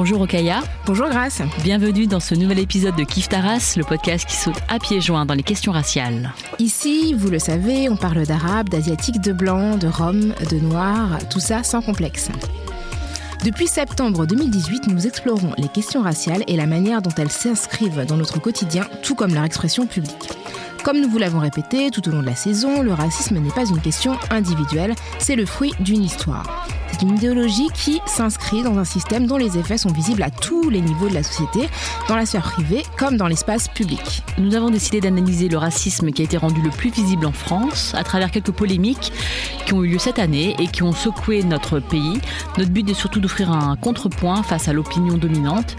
[0.00, 0.62] Bonjour Okaya.
[0.86, 1.42] Bonjour Grace.
[1.64, 5.26] Bienvenue dans ce nouvel épisode de Kif Taras, le podcast qui saute à pieds joints
[5.26, 6.32] dans les questions raciales.
[6.60, 11.40] Ici, vous le savez, on parle d'arabe, d'asiatique, de blanc, de rome, de noir, tout
[11.40, 12.28] ça sans complexe.
[13.44, 18.16] Depuis septembre 2018, nous explorons les questions raciales et la manière dont elles s'inscrivent dans
[18.16, 20.30] notre quotidien, tout comme leur expression publique.
[20.88, 23.68] Comme nous vous l'avons répété tout au long de la saison, le racisme n'est pas
[23.68, 26.66] une question individuelle, c'est le fruit d'une histoire.
[26.90, 30.70] C'est une idéologie qui s'inscrit dans un système dont les effets sont visibles à tous
[30.70, 31.68] les niveaux de la société,
[32.08, 34.22] dans la sphère privée comme dans l'espace public.
[34.38, 37.92] Nous avons décidé d'analyser le racisme qui a été rendu le plus visible en France
[37.94, 39.12] à travers quelques polémiques
[39.66, 42.18] qui ont eu lieu cette année et qui ont secoué notre pays.
[42.56, 45.76] Notre but est surtout d'offrir un contrepoint face à l'opinion dominante.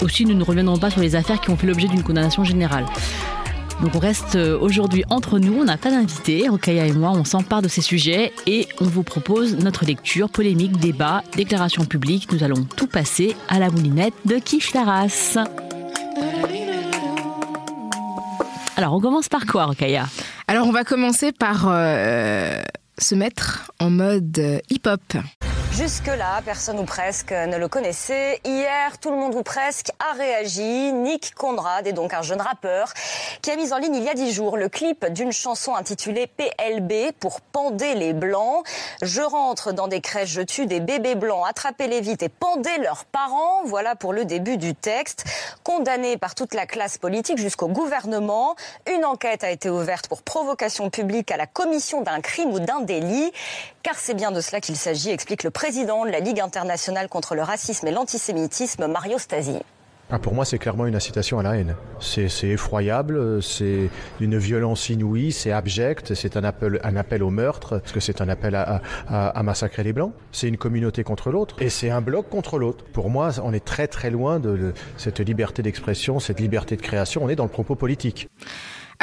[0.00, 2.86] Aussi, nous ne reviendrons pas sur les affaires qui ont fait l'objet d'une condamnation générale.
[3.82, 7.24] Donc on reste euh, aujourd'hui entre nous, on n'a pas d'invité, Rokaya et moi, on
[7.24, 12.30] s'empare de ces sujets et on vous propose notre lecture, polémique, débat, déclaration publique.
[12.30, 15.36] Nous allons tout passer à la moulinette de Kif Taras.
[18.76, 20.06] Alors on commence par quoi, Rokaya
[20.46, 22.62] Alors on va commencer par euh,
[22.98, 25.02] se mettre en mode euh, hip-hop.
[25.72, 28.42] Jusque-là, personne ou presque ne le connaissait.
[28.44, 30.92] Hier, tout le monde ou presque a réagi.
[30.92, 32.92] Nick Conrad est donc un jeune rappeur
[33.40, 36.26] qui a mis en ligne il y a dix jours le clip d'une chanson intitulée
[36.26, 38.66] PLB pour pender les blancs.
[39.00, 43.06] Je rentre dans des crèches, je tue des bébés blancs, attrapez-les vite et pendez leurs
[43.06, 43.64] parents.
[43.64, 45.24] Voilà pour le début du texte.
[45.64, 48.56] Condamné par toute la classe politique jusqu'au gouvernement,
[48.92, 52.80] une enquête a été ouverte pour provocation publique à la commission d'un crime ou d'un
[52.80, 53.32] délit.
[53.82, 57.34] Car c'est bien de cela qu'il s'agit, explique le président de la Ligue internationale contre
[57.34, 59.58] le racisme et l'antisémitisme, Mario Stasi.
[60.08, 61.74] Ah, pour moi, c'est clairement une incitation à la haine.
[61.98, 63.88] C'est effroyable, c'est
[64.20, 68.54] une violence inouïe, c'est abject, c'est un appel, au meurtre, parce que c'est un appel
[68.54, 70.12] à, massacrer les Blancs.
[70.30, 72.84] C'est une communauté contre l'autre, et c'est un bloc contre l'autre.
[72.92, 77.24] Pour moi, on est très très loin de cette liberté d'expression, cette liberté de création.
[77.24, 78.28] On est dans le propos politique.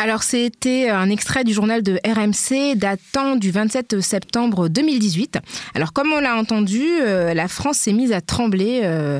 [0.02, 5.40] Alors c'était un extrait du journal de RMC datant du 27 septembre 2018.
[5.76, 9.20] Alors comme on l'a entendu, euh, la France s'est mise à trembler euh,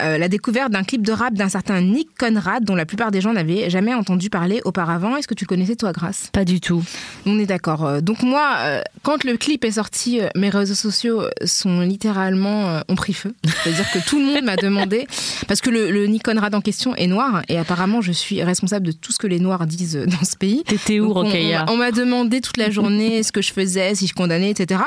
[0.00, 3.20] euh, la découverte d'un clip de rap d'un certain Nick Conrad dont la plupart des
[3.20, 5.16] gens n'avaient jamais entendu parler auparavant.
[5.16, 6.84] Est-ce que tu connaissais toi Grâce Pas du tout.
[7.26, 8.00] On est d'accord.
[8.00, 8.56] Donc moi,
[9.02, 13.34] quand le clip est sorti, mes réseaux sociaux sont littéralement ont pris feu.
[13.64, 15.08] C'est-à-dire que tout le monde m'a demandé
[15.48, 18.86] parce que le, le Nick Conrad en question est noir et apparemment je suis responsable
[18.86, 20.62] de tout ce que les noirs disent dans ce pays.
[20.64, 21.24] T'étais où, On,
[21.68, 24.80] on m'a demandé toute la journée ce que je faisais, si je condamnais, etc.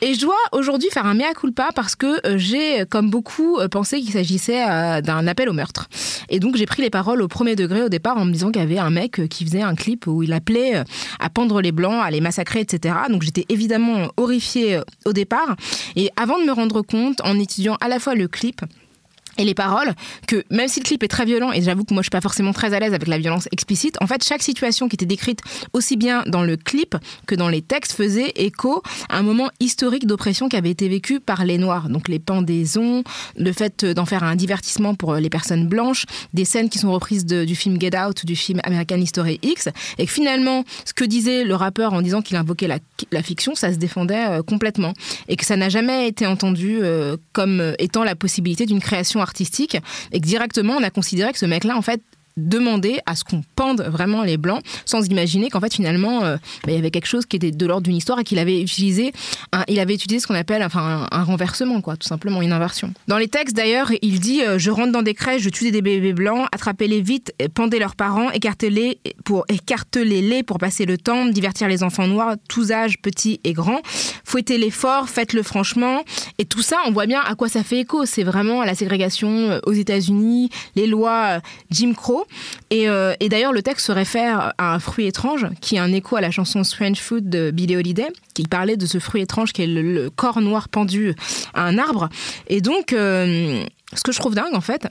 [0.00, 3.68] Et je dois aujourd'hui faire un mea culpa parce que euh, j'ai, comme beaucoup, euh,
[3.68, 5.88] pensé qu'il s'agissait euh, d'un appel au meurtre.
[6.28, 8.60] Et donc j'ai pris les paroles au premier degré au départ en me disant qu'il
[8.60, 10.82] y avait un mec qui faisait un clip où il appelait
[11.20, 12.94] à pendre les blancs, à les massacrer, etc.
[13.08, 15.56] Donc j'étais évidemment horrifiée au départ.
[15.96, 18.60] Et avant de me rendre compte, en étudiant à la fois le clip,
[19.38, 19.94] et les paroles
[20.26, 22.20] que même si le clip est très violent et j'avoue que moi je suis pas
[22.20, 25.40] forcément très à l'aise avec la violence explicite en fait chaque situation qui était décrite
[25.72, 30.06] aussi bien dans le clip que dans les textes faisait écho à un moment historique
[30.06, 31.88] d'oppression qui avait été vécu par les noirs.
[31.88, 33.04] Donc les pendaisons
[33.36, 36.04] le fait d'en faire un divertissement pour les personnes blanches
[36.34, 40.06] des scènes qui sont reprises du film Get Out du film American History X et
[40.06, 42.78] que finalement ce que disait le rappeur en disant qu'il invoquait la,
[43.12, 44.92] la, fiction ça se défendait euh, complètement.
[45.28, 49.76] Et que ça n'a jamais été entendu euh, comme étant la possibilité d'une création artistique
[50.12, 52.02] et que directement on a considéré que ce mec-là en fait
[52.38, 56.72] demander à ce qu'on pende vraiment les blancs sans imaginer qu'en fait finalement euh, bah,
[56.72, 59.12] il y avait quelque chose qui était de l'ordre d'une histoire et qu'il avait utilisé
[59.66, 62.92] il avait utilisé ce qu'on appelle enfin un, renversement quoi tout simplement une inversion.
[63.08, 65.82] Dans les textes d'ailleurs il dit euh, je rentre dans des crèches je tue des
[65.82, 71.68] bébés blancs attrapez-les vite pendez leurs parents écartez-les pour écartez-les pour passer le temps divertir
[71.68, 73.80] les enfants noirs tous âges petits et grands
[74.28, 76.02] fouettez-les fort faites-le franchement.
[76.38, 78.04] Et tout ça on voit bien à quoi ça fait écho.
[78.04, 81.40] C'est vraiment la ségrégation aux États-Unis les lois
[81.70, 82.24] Jim Crow.
[82.70, 85.92] Et, euh, et d'ailleurs, le texte se réfère à un fruit étrange, qui est un
[85.92, 89.52] écho à la chanson Strange Food de Billie Holiday, qui parlait de ce fruit étrange
[89.52, 91.14] qui est le, corps noir pendu
[91.54, 92.08] à un arbre.
[92.48, 93.62] Et donc, euh,
[93.94, 94.86] ce que je trouve dingue, en fait,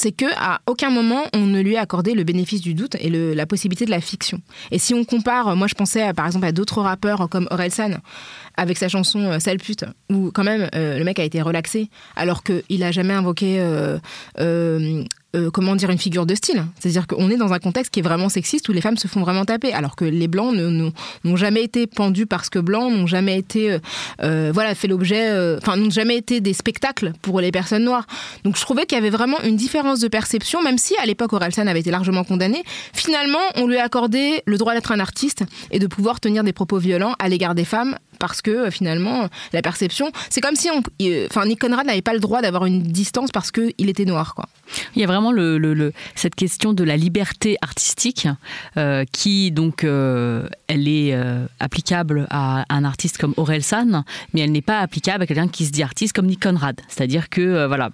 [0.00, 3.10] c'est que à aucun moment on ne lui a accordé le bénéfice du doute et
[3.10, 4.40] la possibilité de la fiction.
[4.70, 7.98] Et si on compare, moi je pensais par exemple à d'autres rappeurs comme Orelsan
[8.56, 11.90] avec sa chanson euh, Sale pute, où quand même euh, le mec a été relaxé
[12.16, 13.98] alors qu'il a jamais invoqué euh,
[14.38, 15.04] euh,
[15.52, 16.64] comment dire, une figure de style.
[16.78, 19.20] C'est-à-dire qu'on est dans un contexte qui est vraiment sexiste où les femmes se font
[19.20, 23.38] vraiment taper, alors que les blancs n'ont jamais été pendus parce que blancs, n'ont jamais
[23.38, 23.78] été, euh,
[24.22, 28.06] euh, voilà, fait l'objet, enfin, n'ont jamais été des spectacles pour les personnes noires.
[28.44, 31.32] Donc je trouvais qu'il y avait vraiment une différence de perception, même si à l'époque
[31.32, 32.62] Orelsan avait été largement condamné.
[32.92, 36.52] Finalement, on lui a accordé le droit d'être un artiste et de pouvoir tenir des
[36.52, 40.82] propos violents à l'égard des femmes parce que finalement la perception c'est comme si on
[41.26, 44.36] enfin Nick Conrad n'avait pas le droit d'avoir une distance parce que il était noir
[44.36, 44.46] quoi
[44.94, 48.28] il y a vraiment le, cette question de la liberté artistique
[48.76, 54.40] euh, qui, donc, euh, elle est euh, applicable à un artiste comme Aurel San, mais
[54.40, 56.80] elle n'est pas applicable à quelqu'un qui se dit artiste comme Nick Conrad.
[56.88, 57.90] C'est-à-dire que, voilà,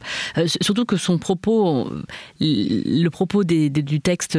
[0.60, 1.90] surtout que son propos,
[2.40, 4.38] le propos du texte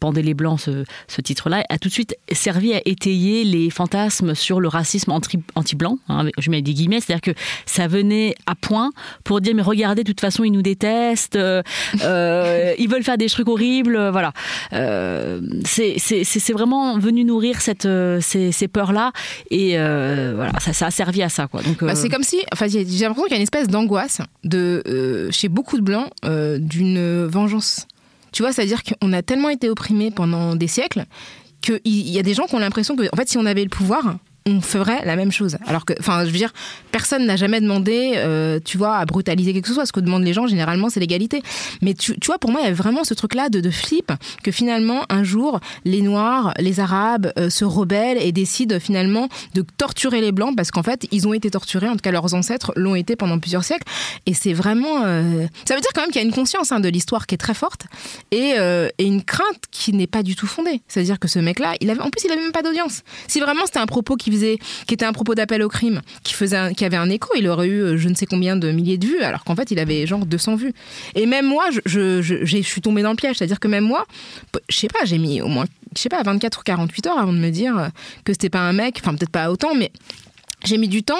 [0.00, 4.60] Pendez les Blancs, ce, titre-là, a tout de suite servi à étayer les fantasmes sur
[4.60, 5.10] le racisme
[5.54, 8.90] anti-blanc, hein, je mets des guillemets, c'est-à-dire que ça venait à point
[9.24, 11.62] pour dire, mais regardez, de toute façon, ils nous détestent, euh,
[12.78, 14.32] ils veulent faire des trucs horribles, euh, voilà.
[14.72, 17.88] Euh, c'est vraiment venu nourrir cette,
[18.20, 19.12] ces, peurs-là
[19.50, 21.46] et voilà, ça, a servi à ça.
[21.46, 21.62] Quoi.
[21.62, 25.28] Donc, bah, c'est comme si, enfin, j'ai l'impression qu'il y a une espèce d'angoisse de,
[25.30, 27.86] chez beaucoup de blancs d'une vengeance.
[28.32, 31.04] Tu vois, c'est-à-dire qu'on a tellement été opprimés pendant des siècles
[31.64, 31.80] qu'il
[32.10, 34.16] y a des gens qui ont l'impression que, en fait, si on avait le pouvoir,
[34.46, 35.56] on ferait la même chose.
[35.66, 36.52] Alors que, enfin, je veux dire,
[36.92, 39.80] personne n'a jamais demandé, euh, tu vois, à brutaliser quelque chose.
[39.84, 41.42] Ce que demandent les gens, généralement, c'est l'égalité.
[41.80, 44.12] Mais tu, vois, pour moi, il y a vraiment ce truc-là de, de, flip
[44.42, 49.64] que finalement, un jour, les Noirs, les Arabes euh, se rebellent et décident finalement de
[49.78, 51.88] torturer les Blancs parce qu'en fait, ils ont été torturés.
[51.88, 53.86] En tout cas, leurs ancêtres l'ont été pendant plusieurs siècles.
[54.26, 56.80] Et c'est vraiment, euh, ça veut dire quand même qu'il y a une conscience hein,
[56.80, 57.86] de l'histoire qui est très forte
[58.30, 58.54] et,
[58.98, 60.82] et une crainte qui n'est pas du tout fondée.
[60.86, 63.02] C'est-à-dire que ce mec-là, il avait, en plus, il avait même pas d'audience.
[63.26, 64.30] Si vraiment c'était un propos qui
[64.86, 67.68] qui était un propos d'appel au crime, qui, faisait qui avait un écho, il aurait
[67.68, 70.06] eu euh, je ne sais combien de milliers de vues, alors qu'en fait, il avait
[70.06, 70.72] genre 200 vues.
[71.14, 73.36] Et même moi, je, je, suis tombée dans le piège.
[73.36, 74.06] C'est-à-dire que même moi,
[74.68, 75.66] je sais pas, j'ai mis au moins,
[75.96, 77.90] je sais pas, 24 ou 48 heures avant de me dire
[78.24, 79.90] que c'était pas un mec, enfin peut-être pas autant, mais
[80.64, 81.14] j'ai mis du temps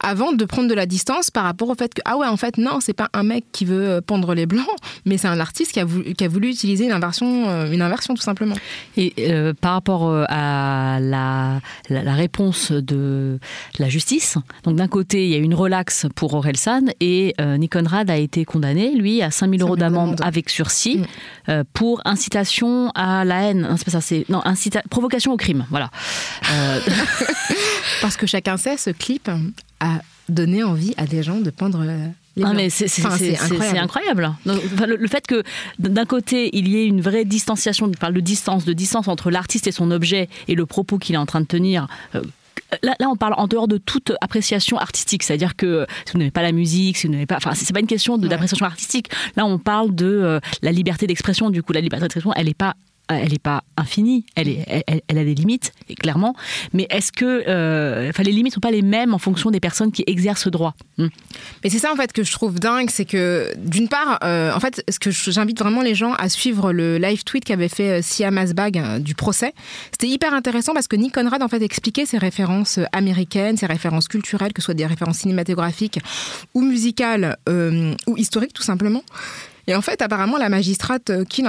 [0.00, 2.58] avant de prendre de la distance par rapport au fait que ah ouais en fait
[2.58, 4.66] non c'est pas un mec qui veut euh, pendre les blancs
[5.04, 7.82] mais c'est un artiste qui a voulu, qui a voulu utiliser une inversion euh, une
[7.82, 8.54] inversion tout simplement.
[8.96, 13.38] Et euh, par rapport à la, la, réponse de
[13.78, 18.10] la justice donc d'un côté il y a une relaxe pour Orelsan et Nick Conrad
[18.10, 21.02] a été condamné lui à 5000 euros d'amende avec sursis
[21.48, 21.62] mm.
[21.72, 23.62] pour incitation à la haine.
[23.62, 24.42] Non c'est pas ça c'est non
[24.90, 25.90] provocation au crime voilà.
[28.00, 29.30] Parce que chacun sait ce clip
[29.80, 31.84] a donné envie à des gens de pendre
[32.42, 33.06] ah mais c'est
[33.78, 34.34] incroyable.
[34.44, 35.42] le, fait que
[35.78, 39.30] d'un côté il y ait une vraie distanciation, je parle de distance, de distance entre
[39.30, 41.86] l'artiste et son objet et le propos qu'il est en train de tenir.
[42.14, 42.22] Euh,
[42.82, 46.32] là, là, on parle en dehors de toute appréciation artistique, c'est-à-dire que si vous n'aimez
[46.32, 49.10] pas la musique, si vous n'aimez pas, enfin, c'est pas une question d'appréciation artistique.
[49.36, 51.50] Là, on parle de euh, la liberté d'expression.
[51.50, 52.74] Du coup, la liberté d'expression, elle n'est pas
[53.08, 56.34] elle n'est pas infinie, elle, est, elle, a des limites, clairement.
[56.72, 59.92] Mais est-ce que euh, les limites ne sont pas les mêmes en fonction des personnes
[59.92, 60.74] qui exercent ce droit?
[60.98, 61.08] Hmm.
[61.62, 64.60] Mais c'est ça en fait que je trouve dingue, c'est que d'une part, euh, en
[64.60, 68.38] fait, ce que j'invite vraiment les gens à suivre le live tweet qu'avait fait Siam
[68.38, 69.52] Asbag du procès.
[69.90, 74.08] C'était hyper intéressant parce que Nick Conrad en fait expliquait ses références américaines, ses références
[74.08, 75.98] culturelles, que ce soit des références cinématographiques
[76.54, 77.36] ou musicales
[78.06, 79.02] ou historiques tout simplement.
[79.66, 81.42] Et en fait, apparemment, la magistrate euh, qui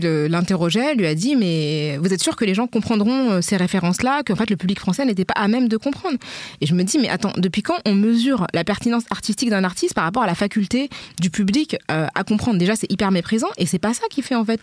[0.00, 4.22] l'interrogeait lui a dit Mais vous êtes sûr que les gens comprendront euh, ces références-là,
[4.24, 6.16] qu'en fait, le public français n'était pas à même de comprendre?
[6.60, 9.94] Et je me dis Mais attends, depuis quand on mesure la pertinence artistique d'un artiste
[9.94, 10.88] par rapport à la faculté
[11.20, 12.58] du public euh, à comprendre?
[12.58, 14.60] Déjà, c'est hyper méprisant et c'est pas ça qui fait en fait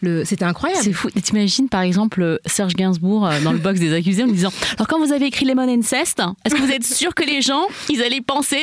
[0.00, 0.24] le.
[0.24, 0.82] C'était incroyable.
[0.82, 1.08] C'est fou.
[1.10, 5.12] T'imagines par exemple Serge Gainsbourg dans le box des accusés en disant Alors, quand vous
[5.12, 8.62] avez écrit Lemon Incest, est-ce que vous êtes sûr que les gens, ils allaient penser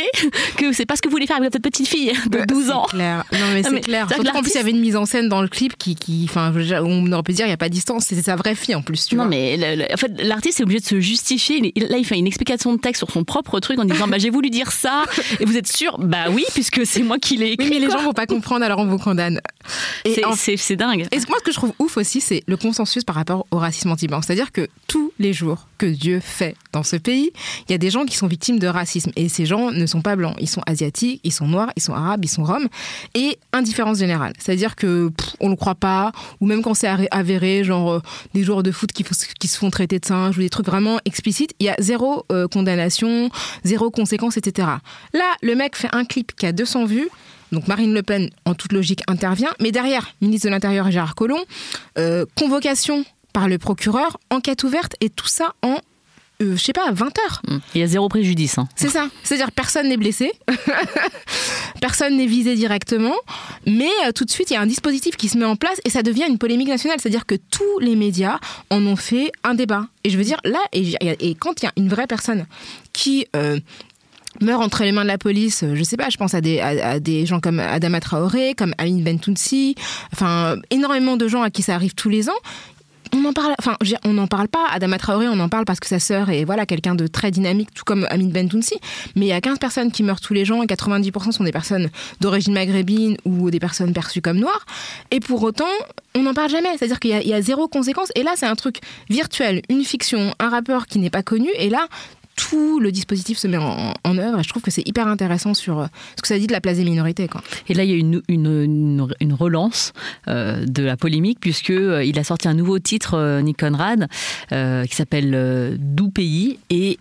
[0.58, 2.86] que c'est pas ce que vous voulez faire avec cette petite fille de 12 ans?
[2.90, 3.24] clair.
[3.32, 4.08] Non, mais c'est clair.
[4.10, 6.26] Surtout qu'en plus, il y avait une mise en scène dans le clip qui, qui
[6.30, 6.54] enfin,
[6.84, 8.06] on aurait pu dire, il n'y a pas de distance.
[8.08, 9.06] C'est sa vraie fille en plus.
[9.06, 9.30] Tu non, vois.
[9.30, 11.74] mais en fait, l'artiste est obligé de se justifier.
[11.76, 14.30] Là, il fait une explication de texte sur son propre truc en disant, bah, j'ai
[14.30, 15.04] voulu dire ça.
[15.40, 15.98] Et vous êtes sûr?
[16.00, 17.70] Bah oui, puisque c'est moi qui l'ai écrit.
[17.70, 19.42] Oui, mais les gens vont pas comprendre, alors on vous condamne.
[20.06, 21.08] C'est dingue.
[21.12, 23.92] Et moi, ce que je trouve ouf aussi, c'est le consensus par rapport au racisme
[23.92, 24.22] anti-blanc.
[24.22, 27.32] C'est-à-dire que tous les jours que Dieu fait dans ce pays,
[27.68, 29.12] il y a des gens qui sont victimes de racisme.
[29.16, 30.36] Et ces gens ne sont pas blancs.
[30.40, 32.68] Ils sont asiatiques, ils sont noirs, ils sont arabes, ils sont roms.
[33.14, 34.34] Et indifférence générale.
[34.40, 38.02] C'est-à-dire que on ne le croit pas, ou même quand c'est avéré, genre euh,
[38.34, 39.04] des joueurs de foot qui,
[39.40, 42.26] qui, se font traiter de singes ou des trucs vraiment explicites, il y a zéro
[42.32, 43.30] euh, condamnation,
[43.64, 44.70] zéro conséquence, etc.
[45.14, 47.10] Là, le mec fait un clip qui a 200 vues
[47.54, 49.54] donc Marine Le Pen, en toute logique, intervient.
[49.62, 51.40] Mais derrière, ministre de l'Intérieur Gérard Collomb,
[51.98, 55.78] euh, convocation par le procureur, enquête ouverte, et tout ça en
[56.42, 57.42] euh, je sais pas, 20 heures.
[57.48, 57.58] Mmh.
[57.76, 58.58] Il y a zéro préjudice.
[58.58, 58.68] Hein.
[58.76, 59.10] C'est ça.
[59.24, 60.32] C'est-à-dire personne n'est blessé,
[61.82, 63.16] personne n'est visé directement,
[63.66, 65.80] mais euh, tout de suite il y a un dispositif qui se met en place
[65.84, 67.00] et ça devient une polémique nationale.
[67.02, 68.40] C'est-à-dire que tous les médias
[68.70, 69.88] en ont fait un débat.
[70.04, 72.46] Et je veux dire là, et, et quand il y a une vraie personne
[72.94, 73.60] qui euh,
[74.42, 77.00] meurt entre les mains de la police, je sais pas, je pense à des, à,
[77.00, 79.76] des gens comme Adama Traoré, comme Aline Bentounsi,
[80.14, 82.38] enfin énormément de gens à qui ça arrive tous les ans,
[83.14, 84.66] on en parle, enfin, on n'en parle pas.
[84.72, 87.74] Adama Traoré, on en parle parce que sa sœur est voilà quelqu'un de très dynamique,
[87.74, 88.76] tout comme Amin Bentounsi.
[89.16, 91.52] Mais il y a 15 personnes qui meurent tous les jours et 90% sont des
[91.52, 91.90] personnes
[92.22, 94.66] d'origine maghrébine ou des personnes perçues comme noires.
[95.12, 95.66] Et pour autant,
[96.16, 96.78] on n'en parle jamais.
[96.78, 98.12] C'est-à-dire qu'il y, y, a zéro conséquence.
[98.16, 101.50] Et là, c'est un truc virtuel, une fiction, un rappeur qui n'est pas connu.
[101.58, 101.88] Et là,
[102.38, 105.80] tout le dispositif se met en, œuvre et je trouve que c'est hyper intéressant sur
[105.80, 107.28] euh, ce que ça dit de la place des minorités.
[107.68, 109.92] Et là, il y a une, une, relance
[110.28, 114.08] euh, de la polémique puisque euh, a sorti un nouveau titre, Nick Conrad,
[114.50, 116.98] qui s'appelle Doux pays et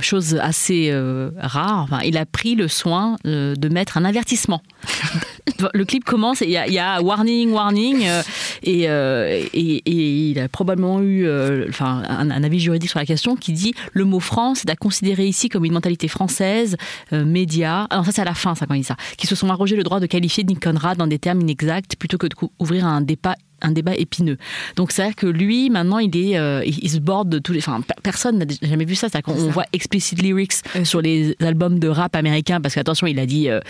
[0.00, 0.92] chose assez
[1.38, 4.62] rare, il a pris le soin de mettre un avertissement.
[5.74, 8.06] le clip commence et il y, a warning, warning,
[8.62, 8.84] et,
[9.54, 14.20] il a probablement eu un, un, avis juridique sur la question qui dit le mot
[14.26, 16.76] France est à considérer ici comme une mentalité française,
[17.12, 17.86] euh, média.
[17.90, 19.76] Alors ça c'est à la fin ça quand il dit ça, qui se sont arrogés
[19.76, 23.36] le droit de qualifier Nick Conrad dans des termes inexacts plutôt que d'ouvrir un débat
[23.66, 24.38] un débat épineux.
[24.76, 27.58] Donc c'est dire que lui, maintenant, il est, euh, il se borde de tous les.
[27.58, 29.08] Enfin, personne n'a jamais vu ça.
[29.08, 30.54] C'est-à-dire qu'on voit explicit lyrics
[30.84, 33.60] sur les albums de rap américains parce qu'attention, il a dit euh,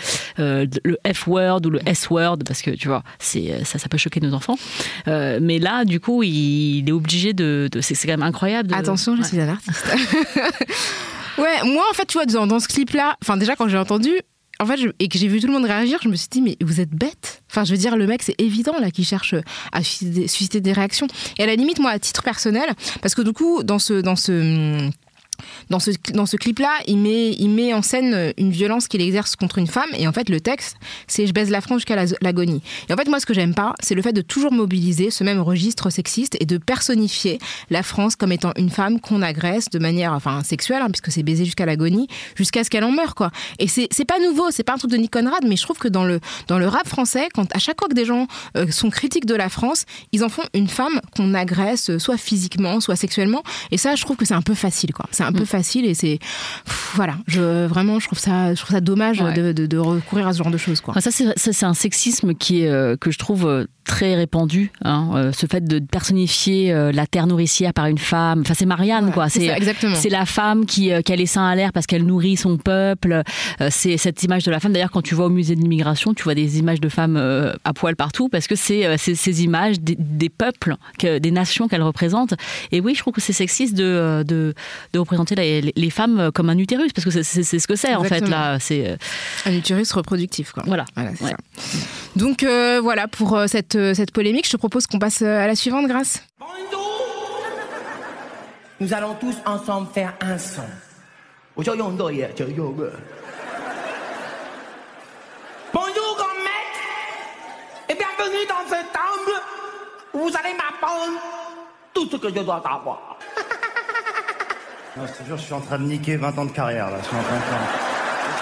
[0.83, 3.97] le F word ou le S word parce que tu vois, c'est ça, ça peut
[3.97, 4.57] choquer nos enfants.
[5.05, 7.69] mais là, du coup, il, est obligé de.
[7.81, 8.73] c'est quand même incroyable.
[8.73, 9.85] Attention, je suis un artiste.
[11.37, 14.11] ouais, moi en fait, tu vois, dans, dans ce clip-là, enfin déjà quand j'ai entendu,
[14.59, 16.57] en fait, et que j'ai vu tout le monde réagir, je me suis dit, mais
[16.61, 17.43] vous êtes bête.
[17.49, 19.35] Enfin, je veux dire, le mec, c'est évident là qu'il cherche
[19.71, 21.07] à susciter des, réactions.
[21.37, 22.69] Et à la limite, moi, à titre personnel,
[23.01, 24.89] parce que du coup, dans ce, dans ce
[25.69, 29.35] dans ce, dans ce clip-là, il met, il met en scène une violence qu'il exerce
[29.35, 29.89] contre une femme.
[29.97, 30.77] Et en fait, le texte,
[31.07, 32.61] c'est Je baise la France jusqu'à l'agonie.
[32.89, 35.23] Et en fait, moi, ce que j'aime pas, c'est le fait de toujours mobiliser ce
[35.23, 37.39] même registre sexiste et de personnifier
[37.69, 41.23] la France comme étant une femme qu'on agresse de manière enfin, sexuelle, hein, puisque c'est
[41.23, 43.15] baiser jusqu'à l'agonie, jusqu'à ce qu'elle en meure.
[43.15, 43.31] Quoi.
[43.59, 45.87] Et c'est pas nouveau, c'est pas un truc de Nick Conrad, mais je trouve que
[45.87, 48.89] dans le, dans le rap français, quand à chaque fois que des gens euh, sont
[48.89, 52.95] critiques de la France, ils en font une femme qu'on agresse, euh, soit physiquement, soit
[52.95, 53.43] sexuellement.
[53.71, 54.93] Et ça, je trouve que c'est un peu facile.
[54.93, 55.05] quoi.
[55.27, 55.47] Un peu mm.
[55.47, 56.19] facile et c'est
[56.95, 60.39] voilà je vraiment je trouve ça je trouve ça dommage de, de, recourir à ce
[60.39, 60.99] genre de choses quoi.
[60.99, 65.31] Ça c'est un sexisme qui est euh, que je trouve euh, très répandu hein, euh,
[65.31, 68.41] ce fait de personnifier la terre nourricière par une femme.
[68.41, 69.29] Enfin c'est Marianne quoi.
[69.29, 69.49] c'est
[69.95, 73.21] c'est la femme qui, qui a les seins à l'air parce qu'elle nourrit son peuple.
[73.69, 74.73] C'est cette image de la femme.
[74.73, 77.17] D'ailleurs quand tu vas au musée de l'immigration tu vois des images de femmes
[77.63, 81.83] à poil partout parce que c'est ces images des, des peuples que, des nations qu'elles
[81.83, 82.33] représentent.
[82.71, 84.53] Et oui je trouve que c'est sexiste de, de,
[84.93, 88.27] de représenter les, femmes comme un utérus, parce que c'est ce que c'est en fait
[88.27, 88.59] là.
[88.59, 88.97] C'est euh,
[89.45, 90.63] un utérus reproductif, quoi.
[90.65, 90.85] Voilà.
[92.15, 94.45] Donc euh, voilà pour euh, cette, cette polémique.
[94.45, 96.23] Je te propose qu'on passe à la suivante, grâce.
[98.79, 100.61] Nous allons tous ensemble faire un son.
[105.73, 106.81] Bonjour, grand maître,
[107.89, 109.41] et bienvenue dans ce temple
[110.13, 111.19] où vous allez m'apprendre
[111.93, 113.17] tout ce que je dois savoir.
[114.97, 116.97] Non, je te jure, je suis en train de niquer 20 ans de carrière, là.
[117.01, 117.41] Je suis en train de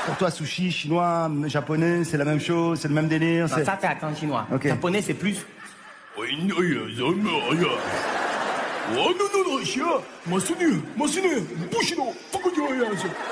[0.06, 3.50] Pour toi, sushi, chinois, japonais, c'est la même chose, c'est le même délire.
[3.50, 4.48] Non, ça, c'est accent chinois.
[4.64, 5.46] Japonais, c'est plus.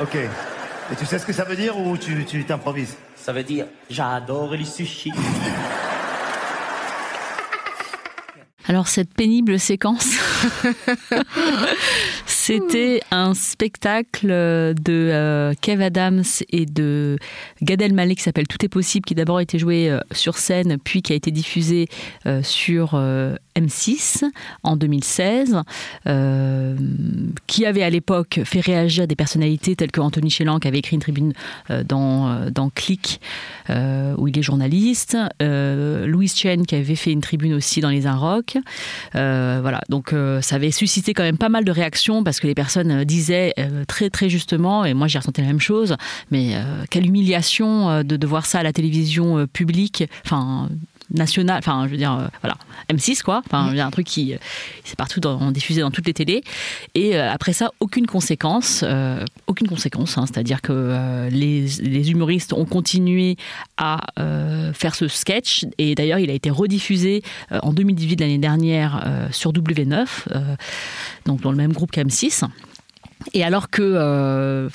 [0.01, 0.15] Ok.
[0.15, 2.97] Et tu sais ce que ça veut dire ou tu t'improvises?
[3.15, 5.13] Ça veut dire j'adore les sushis.
[8.67, 10.07] Alors cette pénible séquence,
[12.45, 17.17] c'était un spectacle de euh, Kev Adams et de
[17.61, 20.77] Gad Elmaleh qui s'appelle Tout est possible, qui d'abord a été joué euh, sur scène,
[20.83, 21.87] puis qui a été diffusé
[22.25, 23.01] euh, sur
[23.55, 24.25] M6
[24.63, 25.61] en 2016,
[27.47, 30.95] qui avait à l'époque fait réagir des personnalités telles que Anthony Chélan, qui avait écrit
[30.95, 31.33] une tribune
[31.85, 33.21] dans, dans Click,
[33.69, 38.57] où il est journaliste, Louise Chen, qui avait fait une tribune aussi dans Les Inrocks.
[39.13, 43.05] voilà, donc ça avait suscité quand même pas mal de réactions que les personnes euh,
[43.05, 45.95] disaient euh, très très justement, et moi j'ai ressenti la même chose,
[46.31, 50.05] mais euh, quelle humiliation de, de, voir ça à la télévision publique.
[51.11, 52.57] National, enfin je veux dire, euh, voilà,
[52.91, 54.33] M6 quoi, enfin il y a un truc qui,
[54.83, 56.43] c'est partout dans, diffusé dans toutes les télés.
[56.95, 58.83] Et après ça, aucune conséquence,
[59.47, 60.25] aucune conséquence, hein.
[60.25, 63.37] c'est-à-dire que les, les, humoristes ont continué
[63.77, 64.01] à
[64.73, 70.07] faire ce sketch et d'ailleurs il a été rediffusé en 2018 l'année dernière sur W9,
[71.25, 72.45] donc dans le même groupe qu'M6.
[73.33, 74.69] Et alors que euh,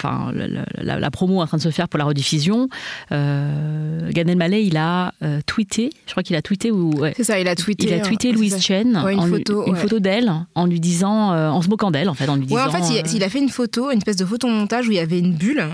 [0.81, 2.69] la, promo est en train de se faire pour la rediffusion,
[3.13, 7.39] euh, Gad Elmaleh, il a euh, tweeté, je crois qu'il a tweeté ou c'est ça,
[7.39, 10.81] il a tweeté, il a tweeté Louise Chen, une, photo, une photo d'elle, en lui
[10.81, 12.67] disant, en se moquant d'elle en fait, en lui disant.
[12.67, 15.19] en fait, il, a fait une photo, une espèce de photomontage où il y avait
[15.19, 15.65] une bulle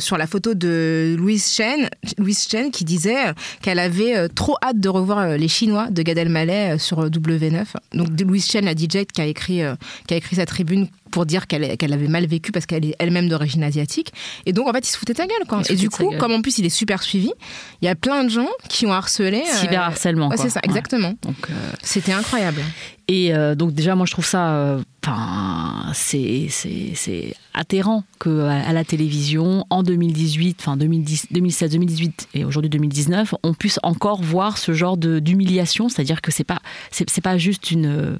[0.00, 3.32] sur la photo de Louise Chen, Louise Chen qui disait
[3.62, 7.64] qu'elle avait trop hâte de revoir les Chinois de Gad Elmaleh sur W9.
[7.94, 9.60] Donc Louise Chen, la DJ qui a écrit,
[10.06, 13.28] qui a écrit sa tribune pour dire qu'elle avait mal vécu parce qu'elle est elle-même
[13.28, 14.12] d'origine asiatique.
[14.46, 15.46] Et donc, en fait, il se foutait de gueule.
[15.48, 15.62] Quoi.
[15.68, 17.30] Et du coup, comme en plus, il est super suivi,
[17.82, 19.42] il y a plein de gens qui ont harcelé.
[19.42, 20.30] Euh, Cyberharcèlement.
[20.36, 21.14] c'est ça, exactement.
[21.22, 22.62] Donc, euh, C'était incroyable.
[23.06, 24.78] Et euh, donc, déjà, moi, je trouve ça.
[25.04, 26.48] Enfin, c'est
[27.52, 33.52] atterrant qu'à à la télévision, en 2018, enfin 2010, 2016, 2018 et aujourd'hui 2019, on
[33.52, 35.90] puisse encore voir ce genre d'humiliation.
[35.90, 36.60] C'est-à-dire que c'est pas,
[36.90, 38.18] c'est pas juste une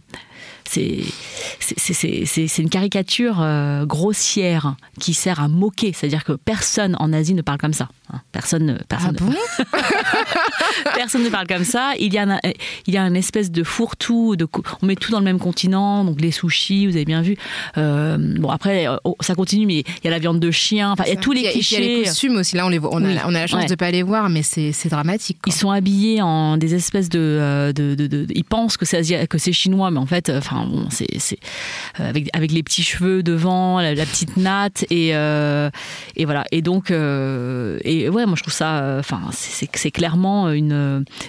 [0.64, 5.92] c'est une caricature euh, grossière qui sert à moquer.
[5.92, 7.88] C'est-à-dire que personne en Asie ne parle comme ça.
[8.12, 8.20] Hein.
[8.32, 9.76] Personne, personne, ah
[10.94, 11.92] personne ne parle comme ça.
[11.98, 12.38] Il y a un,
[12.86, 14.36] il y a un espèce de fourre-tout.
[14.36, 14.46] De,
[14.82, 16.04] on met tout dans le même continent.
[16.04, 17.36] Donc les sushis, vous avez bien vu.
[17.78, 20.92] Euh, bon après, euh, oh, ça continue, mais il y a la viande de chien.
[20.92, 21.76] Enfin, il y a tous les clichés.
[21.76, 22.56] Il y a les costumes aussi.
[22.56, 24.42] Là, on, les voit, on, a, on a la chance de pas les voir, mais
[24.42, 25.38] c'est dramatique.
[25.46, 29.52] Ils sont habillés en des espèces de, de, de, ils pensent que c'est que c'est
[29.52, 31.06] chinois, mais en fait, enfin bon, c'est
[32.00, 35.70] euh, avec, avec les petits cheveux devant, la, petite natte et, euh,
[36.16, 36.44] et voilà.
[36.52, 40.63] Et donc, euh, et ouais, moi je trouve ça, enfin, c'est clairement une,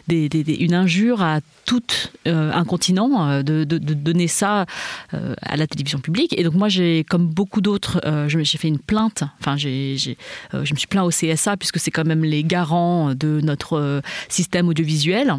[0.08, 1.82] des, une injure à tout
[2.25, 4.65] un continent de, de, donner ça
[5.12, 6.38] à la télévision publique.
[6.38, 9.24] Et donc moi j'ai, comme beaucoup d'autres, j'ai fait une plainte.
[9.39, 13.39] Enfin, j'ai, je me suis plaint au CSA puisque c'est quand même les garants de
[13.42, 15.36] notre système audiovisuel.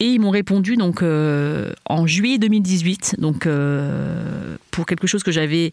[0.00, 3.16] Et ils m'ont répondu donc en juillet 2018.
[3.18, 5.72] Donc euh, pour quelque chose que j'avais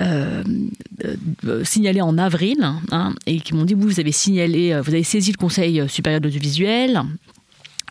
[0.00, 0.42] euh,
[1.04, 2.58] euh, signalé en avril
[2.90, 6.26] hein, et qui m'ont dit vous, avez signalé, vous avez saisi le Conseil supérieur de
[6.26, 7.02] l'audiovisuel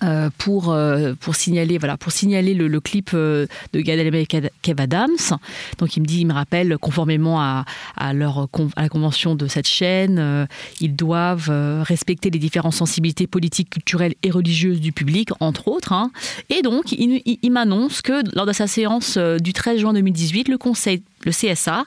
[0.03, 4.49] euh, pour, euh, pour signaler voilà pour signaler le, clip euh, de Gad et Kev
[4.77, 5.37] Adams
[5.77, 7.63] donc il me dit il me rappelle conformément à,
[7.95, 10.49] à leur à la convention de cette chaîne
[10.81, 11.49] ils doivent
[11.83, 16.11] respecter les différentes sensibilités politiques culturelles et religieuses du public entre autres hein.
[16.49, 21.03] et donc il m'annonce que lors de sa séance du 13 juin 2018 le conseil
[21.25, 21.85] le CSA,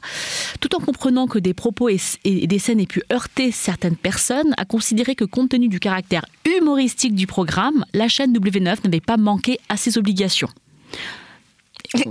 [0.60, 4.64] tout en comprenant que des propos et, des scènes aient pu heurter certaines personnes, a
[4.64, 9.58] considéré que compte tenu du caractère humoristique du programme, la chaîne W9 n'avait pas manqué
[9.68, 10.48] à ses obligations.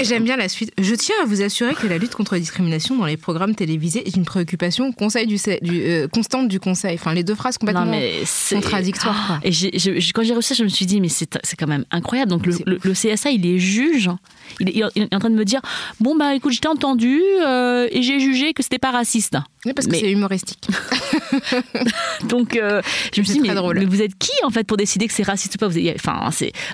[0.02, 0.72] J'aime bien la suite.
[0.80, 4.08] Je tiens à vous assurer que la lutte contre la discrimination dans les programmes télévisés
[4.08, 6.96] est une préoccupation conseil du, euh, constante du Conseil.
[6.96, 8.00] Enfin, les deux phrases complètement
[8.52, 9.40] contradictoires.
[9.44, 9.52] Et
[10.14, 12.32] quand j'ai reçu ça, je me suis dit, mais c'est quand même incroyable.
[12.32, 14.10] Donc, le, CSA, il est juge.
[14.60, 15.62] Il est, en train de me dire,
[16.00, 19.38] bon, bah écoute, j'étais entendu euh, et j'ai jugé que c'était pas raciste.
[19.66, 20.68] Oui, parce que c'est humoristique.
[22.30, 22.82] Donc, euh,
[23.14, 25.24] je me suis dit, mais, mais, vous êtes qui, en fait, pour décider que c'est
[25.24, 25.68] raciste ou pas?
[25.68, 26.30] Vous enfin,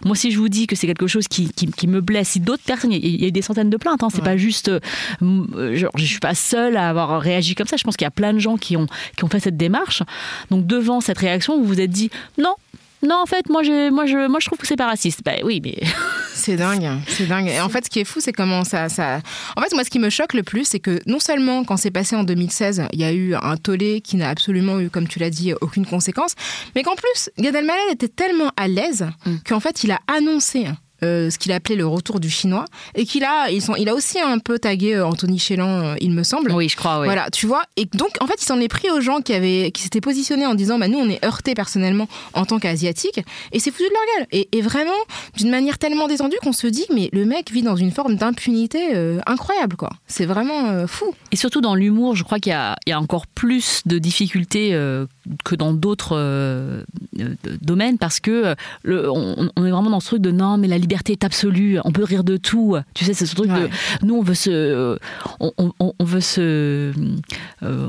[0.05, 2.63] Moi, si je vous dis que c'est quelque chose qui, qui, me blesse, si d'autres
[2.63, 4.69] personnes, il y, a eu des centaines de plaintes, hein, c'est pas juste.
[4.69, 7.77] Euh, genre, je suis pas seule à avoir réagi comme ça.
[7.77, 10.03] Je pense qu'il y a plein de gens qui ont, qui ont fait cette démarche.
[10.49, 12.55] Donc, devant cette réaction, vous vous êtes dit, non,
[13.03, 15.21] non, en fait, moi, je, moi, je, moi, je trouve que c'est pas raciste.
[15.25, 15.77] Ben oui, mais.
[16.35, 17.47] C'est dingue, c'est dingue.
[17.47, 19.21] Et en fait, ce qui est fou, c'est comment ça, ça.
[19.55, 21.91] En fait, moi, ce qui me choque le plus, c'est que non seulement quand c'est
[21.91, 25.19] passé en 2016, il y a eu un tollé qui n'a absolument eu, comme tu
[25.19, 26.33] l'as dit, aucune conséquence,
[26.75, 29.35] mais qu'en plus, Gad Elmaleh était tellement à l'aise mm.
[29.47, 30.65] qu'en fait, il a annoncé
[31.03, 33.93] euh, ce qu'il appelait le retour du chinois, et qu'il a, ils sont, il a
[33.93, 36.51] aussi un peu tagué euh, Anthony Chélan, euh, il me semble.
[36.51, 36.99] Oui, je crois.
[36.99, 37.05] Oui.
[37.05, 37.63] Voilà, tu vois.
[37.77, 40.45] Et donc, en fait, il s'en est pris aux gens qui avaient, qui s'étaient positionnés
[40.45, 43.89] en disant, bah nous, on est heurtés personnellement en tant qu'asiatique, et c'est foutu de
[43.89, 44.27] leur gueule.
[44.31, 44.91] Et, et vraiment,
[45.37, 48.79] d'une manière tellement détendue qu'on se dit, mais le mec vit dans une forme d'impunité
[49.25, 49.89] incroyable, quoi.
[50.07, 51.13] C'est vraiment fou.
[51.31, 54.71] Et surtout dans l'humour, je crois qu'il y, y a, encore plus de difficultés
[55.43, 56.83] que dans d'autres
[57.61, 60.77] domaines, parce que le, on, on, est vraiment dans ce truc de non, mais la
[60.77, 62.77] liberté liberté est absolue, on peut rire de tout.
[62.93, 63.67] Tu sais, c'est ce truc de.
[64.03, 64.97] Nous, on veut se.
[65.39, 66.93] On, veut se.
[67.63, 67.87] Euh,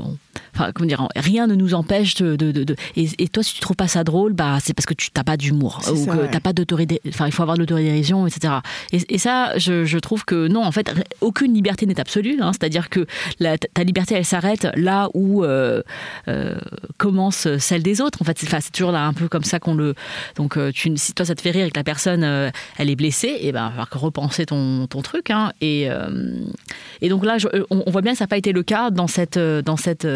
[0.55, 3.77] enfin comment dire, rien ne nous empêche de, de, de, et, toi si tu trouves
[3.77, 6.53] pas ça drôle, bah c'est parce que tu t'as pas d'humour ou que t'as pas
[6.53, 8.55] d'autorité, enfin il faut avoir de l'autodérision, etc.
[8.93, 12.39] Et, ça, je, je, trouve que non, en fait, aucune liberté n'est absolue.
[12.41, 13.07] Hein, C'est-à-dire que
[13.41, 15.83] la, ta liberté, elle s'arrête là où euh,
[16.29, 16.57] euh,
[16.99, 18.21] commence celle des autres.
[18.23, 19.95] En fait, c'est toujours là un peu comme ça qu'on le.
[20.37, 22.97] Donc, euh, tu, si toi ça te fait rire et que la personne elle est
[22.97, 25.31] blessée, et eh ben il va falloir repenser ton, ton truc.
[25.31, 25.89] Hein, et,
[27.01, 27.37] et donc là,
[27.71, 30.07] on, on, voit bien que ça n'a pas été le cas dans cette dans cette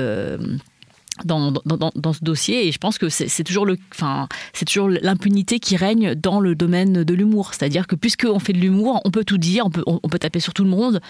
[1.25, 2.69] dans, dans, ce dossier.
[2.69, 6.55] Et je pense que c'est toujours le enfin c'est toujours l'impunité qui règne dans le
[6.55, 7.55] domaine de l'humour.
[7.55, 10.41] C'est-à-dire que puisqu'on fait de l'humour on peut tout dire on peut on peut taper
[10.41, 11.01] sur tout le monde.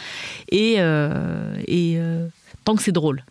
[0.50, 2.28] Et euh, et euh,
[2.74, 3.24] que c'est drôle.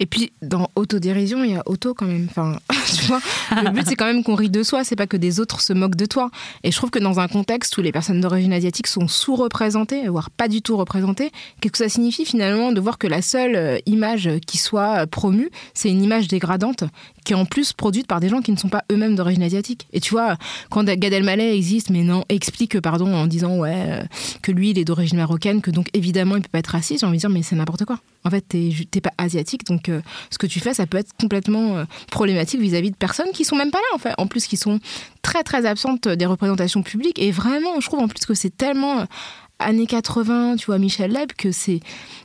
[0.00, 2.26] Et puis, dans autodérision, il y a auto quand même.
[2.28, 3.20] Enfin, tu vois,
[3.62, 5.72] le but, c'est quand même qu'on rit de soi, c'est pas que des autres se
[5.72, 6.30] moquent de toi.
[6.64, 10.30] Et je trouve que dans un contexte où les personnes d'origine asiatique sont sous-représentées, voire
[10.30, 13.78] pas du tout représentées, qu'est-ce que ça signifie finalement de voir que la seule euh,
[13.86, 16.84] image qui soit promue, c'est une image dégradante
[17.24, 19.86] qui est en plus produite par des gens qui ne sont pas eux-mêmes d'origine asiatique?
[19.92, 20.36] Et tu vois,
[20.70, 24.02] quand Gad Elmaleh existe, mais non, explique, pardon, en disant ouais, euh,
[24.42, 27.06] que lui, il est d'origine marocaine, que donc évidemment, il peut pas être raciste, j'ai
[27.06, 27.98] envie de dire, mais c'est n'importe quoi.
[28.24, 31.76] En fait, t'es pas asiatique, donc euh, ce que tu fais, ça peut être complètement
[31.76, 34.14] euh, problématique vis-à-vis de personnes qui sont même pas là, en fait.
[34.18, 34.80] En plus, qui sont
[35.22, 37.18] très, très absentes des représentations publiques.
[37.18, 39.06] Et vraiment, je trouve en plus que c'est tellement
[39.58, 41.80] années 80, tu vois, Michel Leb, que c'est,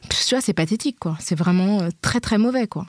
[0.09, 1.17] tu vois, c'est pathétique, quoi.
[1.19, 2.87] C'est vraiment très, très mauvais, quoi.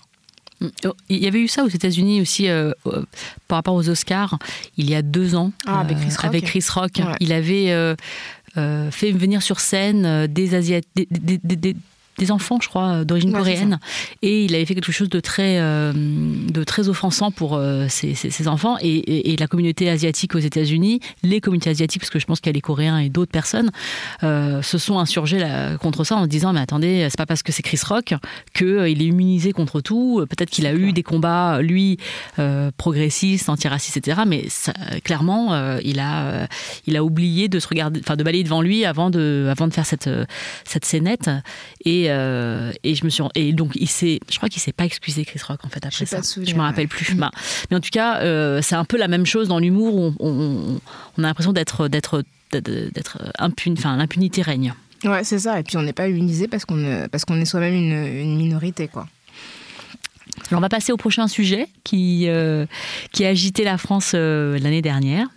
[0.85, 3.05] Oh, il y avait eu ça aux États-Unis aussi euh, euh,
[3.47, 4.39] par rapport aux Oscars
[4.77, 5.85] il y a deux ans ah,
[6.23, 7.01] avec Chris Rock.
[7.21, 11.77] Il avait euh, fait venir sur scène des Asiatiques, des
[12.31, 13.79] enfants, je crois, d'origine coréenne.
[14.23, 18.49] Et il avait fait quelque chose de très, euh, de très offensant pour euh, ces,
[18.49, 18.77] enfants.
[18.81, 22.51] Et, la communauté asiatique aux États-Unis, les communautés asiatiques, parce que je pense qu'il y
[22.51, 23.71] a les Coréens et d'autres personnes,
[24.23, 25.45] euh, se sont insurgés
[25.81, 28.15] contre ça en disant Mais attendez, c'est pas parce que c'est Chris Rock
[28.55, 30.25] qu'il est immunisé contre tout.
[30.29, 31.99] Peut-être qu'il a eu des combats, lui,
[32.77, 34.23] progressistes, antiracistes, etc.
[34.27, 34.47] Mais
[35.05, 36.49] clairement, il, a,
[36.87, 39.73] il a oublié de se regarder, enfin de balayer devant lui avant de, avant de
[39.73, 40.11] faire cette,
[40.65, 41.31] cette scénette.
[41.85, 44.85] Et euh, et, je me suis et donc il s'est je crois qu'il s'est pas
[44.85, 46.21] excusé Chris Rock en fait après ça.
[46.23, 47.31] je me rappelle plus bah,
[47.71, 50.79] mais en tout cas euh, c'est un peu la même chose dans l'humour où on,
[51.19, 54.75] a l'impression d'être d'être d'être impune enfin l'impunité règne.
[55.05, 55.61] Ouais c'est ça.
[55.61, 59.07] Et puis on n'est pas immunisé parce qu'on parce qu'on est soi-même une, minorité quoi.
[60.49, 62.65] Alors on va passer au prochain sujet qui, euh,
[63.13, 65.29] qui a agité la France l'année dernière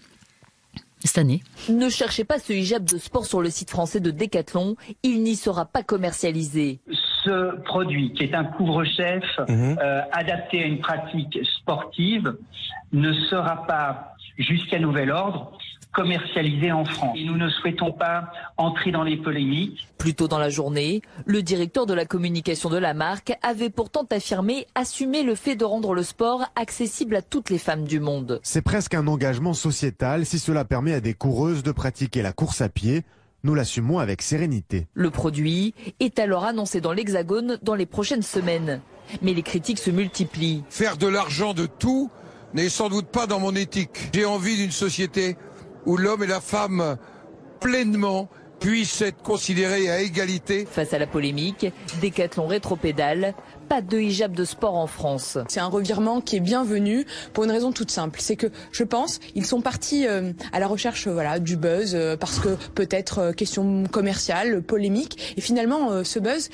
[1.07, 1.41] cette année.
[1.69, 5.35] Ne cherchez pas ce hijab de sport sur le site français de Decathlon, il n'y
[5.35, 6.79] sera pas commercialisé.
[7.23, 9.77] Ce produit, qui est un couvre-chef mhm.
[9.81, 12.35] euh, adapté à une pratique sportive,
[12.91, 15.57] ne sera pas, jusqu'à nouvel ordre,
[15.93, 17.17] commercialisé en France.
[17.17, 19.87] Et nous ne souhaitons pas entrer dans les polémiques.
[19.97, 24.05] Plus tôt dans la journée, le directeur de la communication de la marque avait pourtant
[24.11, 28.39] affirmé assumer le fait de rendre le sport accessible à toutes les femmes du monde.
[28.43, 32.61] C'est presque un engagement sociétal si cela permet à des coureuses de pratiquer la course
[32.61, 33.03] à pied.
[33.43, 34.87] Nous l'assumons avec sérénité.
[34.93, 38.81] Le produit est alors annoncé dans l'Hexagone dans les prochaines semaines.
[39.21, 40.63] Mais les critiques se multiplient.
[40.69, 42.09] Faire de l'argent de tout
[42.53, 44.11] n'est sans doute pas dans mon éthique.
[44.13, 45.37] J'ai envie d'une société
[45.85, 46.97] où l'homme et la femme
[47.59, 48.29] pleinement
[48.61, 50.67] puissent être considérés à égalité.
[50.69, 51.65] Face à la polémique,
[51.99, 53.33] Décathlon rétropédale,
[53.67, 55.39] pas de hijab de sport en France.
[55.47, 59.19] C'est un revirement qui est bienvenu pour une raison toute simple, c'est que je pense
[59.33, 63.31] ils sont partis euh, à la recherche voilà du buzz euh, parce que peut-être euh,
[63.31, 66.49] question commerciale, polémique et finalement ce buzz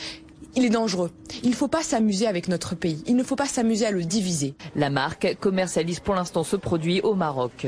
[0.55, 1.11] il est dangereux.
[1.43, 3.03] Il ne faut pas s'amuser avec notre pays.
[3.05, 4.55] Il ne faut pas s'amuser à le diviser.
[4.75, 7.67] La marque commercialise pour l'instant ce produit au Maroc.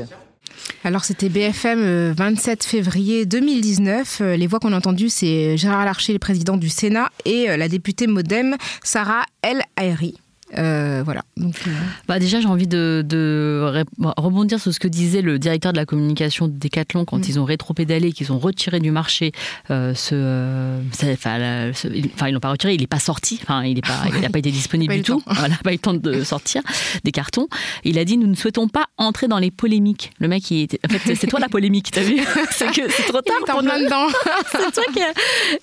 [0.82, 4.20] Alors c'était BFM 27 euh, février 2019.
[4.20, 7.56] Euh, les voix qu'on a entendues, c'est Gérard Larcher, le président du Sénat, et euh,
[7.56, 10.16] la députée Modem, Sarah El Haïri.
[10.58, 11.22] Euh, voilà.
[11.36, 11.70] Donc, euh,
[12.08, 13.84] bah déjà, j'ai envie de, de,
[14.16, 17.24] rebondir sur ce que disait le directeur de la communication de Decathlon quand mm.
[17.28, 19.32] ils ont rétropédalé, qu'ils ont retiré du marché
[19.70, 23.82] euh, ce, enfin, enfin, ils l'ont pas retiré, il n'est pas sorti, enfin, il n'a
[23.82, 26.62] pas, il pas été disponible du tout, il n'a pas eu le temps de sortir
[27.04, 27.48] des cartons.
[27.84, 30.12] Il a dit nous ne souhaitons pas entrer dans les polémiques.
[30.18, 32.20] Le mec, il était, en fait, c'est toi la polémique, t'as vu?
[32.50, 33.70] C'est que c'est trop tard pour nous.
[33.70, 34.08] dedans.
[34.52, 35.00] c'est toi qui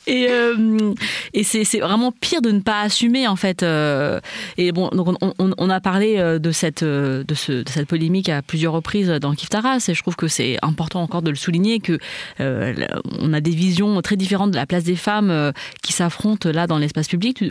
[0.08, 0.28] et
[1.34, 3.64] et c'est vraiment pire de ne pas assumer en fait.
[4.58, 9.34] et on, a parlé euh, de cette, euh, de, cette polémique à plusieurs reprises dans
[9.34, 11.98] Kif Taras, et je trouve que c'est important encore de le souligner que
[12.40, 12.88] euh,
[13.20, 16.78] on a des visions très différentes de la place des femmes qui s'affrontent là dans
[16.78, 17.44] l'espace public.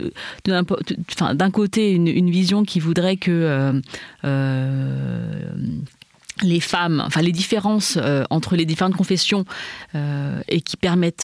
[0.45, 3.81] D'un côté, une, vision qui voudrait que
[6.43, 7.97] les femmes, enfin les différences
[8.29, 9.45] entre les différentes confessions
[9.93, 11.23] et qui permettent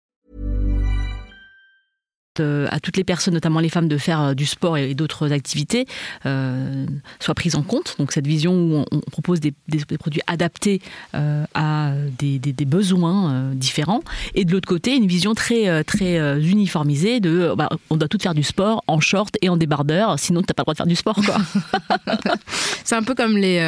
[2.41, 5.31] Euh, à toutes les personnes, notamment les femmes, de faire euh, du sport et, d'autres
[5.31, 5.85] activités,
[6.25, 6.85] euh,
[7.19, 7.95] soit prise en compte.
[7.99, 9.53] Donc cette vision où on, propose des,
[9.99, 10.81] produits adaptés
[11.13, 14.01] à des, besoins différents.
[14.35, 18.33] Et de l'autre côté, une vision très, très uniformisée de bah, on doit toutes faire
[18.33, 20.95] du sport en short et en débardeur, sinon t'as pas le droit de faire du
[20.95, 21.19] sport.
[22.83, 23.59] C'est un peu comme les,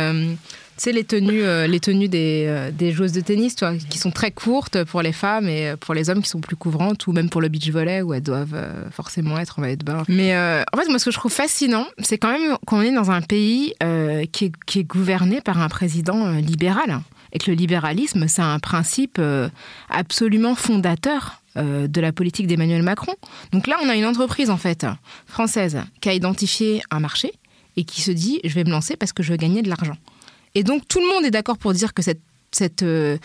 [0.77, 3.55] sais, les tenues, euh, les tenues des, euh, des joueuses de tennis,
[3.89, 7.07] qui sont très courtes pour les femmes et pour les hommes qui sont plus couvrantes,
[7.07, 9.83] ou même pour le beach volley où elles doivent euh, forcément être en maillot de
[9.83, 10.03] bain.
[10.07, 12.91] Mais euh, en fait, moi, ce que je trouve fascinant, c'est quand même qu'on est
[12.91, 17.01] dans un pays euh, qui, est, gouverné par un président euh, libéral.
[17.35, 19.49] Et que le libéralisme, c'est un principe euh,
[19.89, 23.15] absolument fondateur euh, de la politique d'Emmanuel Macron.
[23.51, 24.85] Donc là, on a une entreprise, en fait,
[25.25, 27.33] française, qui a identifié un marché
[27.75, 29.97] et qui se dit je vais me lancer parce que je veux gagner de l'argent.
[30.55, 32.01] Et donc tout le monde est d'accord pour dire que
[32.83, 33.17] euh,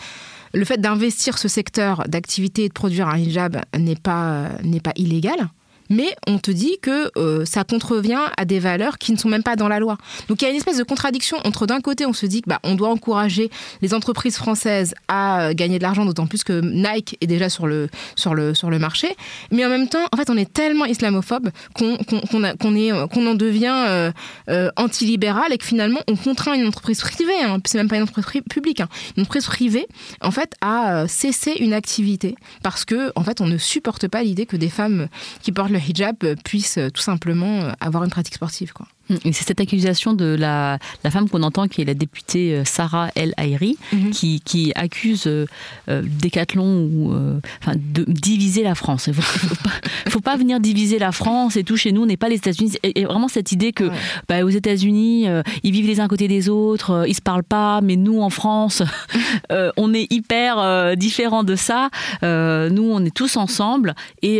[0.53, 4.93] le fait d'investir ce secteur d'activité et de produire un hijab n'est pas, n'est pas
[4.95, 5.49] illégal.
[5.89, 9.43] Mais on te dit que euh, ça contrevient à des valeurs qui ne sont même
[9.43, 9.97] pas dans la loi.
[10.27, 12.49] Donc il y a une espèce de contradiction entre d'un côté on se dit que
[12.49, 13.49] bah, on doit encourager
[13.81, 17.65] les entreprises françaises à euh, gagner de l'argent, d'autant plus que Nike est déjà sur
[17.67, 19.15] le, sur le, sur le marché.
[19.51, 23.25] Mais en même temps, en fait, on est tellement islamophobe qu'on qu'on- est, euh, qu'on
[23.27, 24.11] en devient euh,
[24.49, 28.03] euh, antilibéral et que finalement on contraint une entreprise privée, hein, c'est même pas une
[28.03, 29.87] entreprise pri- publique, hein, une entreprise privée,
[30.21, 34.23] en fait, à euh, cesser une activité parce que en fait on ne supporte pas
[34.23, 35.07] l'idée que des femmes
[35.41, 38.73] qui portent le hijab puissent euh, tout simplement euh, avoir une pratique sportive.
[38.73, 38.87] Quoi.
[39.23, 43.09] C'est cette accusation de la, la femme qu'on entend, qui est la députée euh, Sarah
[43.15, 43.77] El Haïry,
[44.11, 45.45] qui, qui accuse euh,
[45.89, 49.07] euh, Decathlon ou, euh, enfin, de diviser la France.
[49.07, 51.75] Il ne faut, faut pas, faut pas venir diviser la France et tout.
[51.77, 52.73] Chez nous, on n'est pas les États-Unis.
[52.83, 53.89] Et, et vraiment cette idée que
[54.27, 57.43] bah, aux États-Unis, euh, ils vivent les uns à côté des autres, ils se parlent
[57.43, 58.83] pas, mais nous en France,
[59.77, 61.89] on est hyper différents de ça.
[62.21, 64.37] Nous, on est tous ensemble et,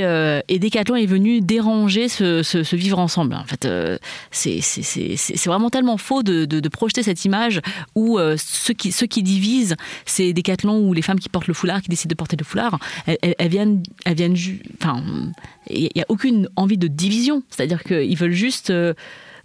[0.47, 3.35] et Decathlon est venu déranger ce, ce- ce vivre ensemble.
[3.35, 3.67] En fait,
[4.31, 7.61] c'est c'est- vraiment tellement faux de, de- de projeter cette image
[7.95, 11.53] où euh, ceux, qui, ceux qui divisent, c'est Decathlon ou les femmes qui portent le
[11.53, 12.79] foulard, qui décident de porter le foulard.
[13.07, 14.35] Elles, viennent, elles viennent,
[14.81, 15.03] enfin,
[15.69, 17.43] il n'y a aucune envie de division.
[17.49, 18.93] C'est-à-dire qu'ils veulent juste euh,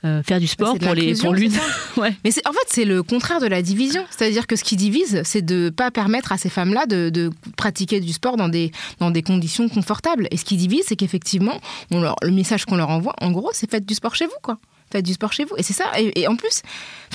[0.05, 1.53] euh, faire du sport C'est de pour les pour l'une.
[2.25, 4.05] Mais en fait, c'est le contraire de la division.
[4.11, 8.01] C'est-à-dire que ce qui divise, c'est de pas permettre à ces femmes-là de, de pratiquer
[8.01, 10.29] du sport dans des, dans des conditions confortables.
[10.31, 11.59] Et ce qui divise, c'est qu'effectivement,
[11.91, 14.59] le message qu'on leur envoie, en gros, c'est faites du sport chez vous, quoi.
[14.95, 15.57] Faites du sport chez vous.
[15.57, 15.91] Et c'est ça.
[15.99, 16.63] Et, en plus,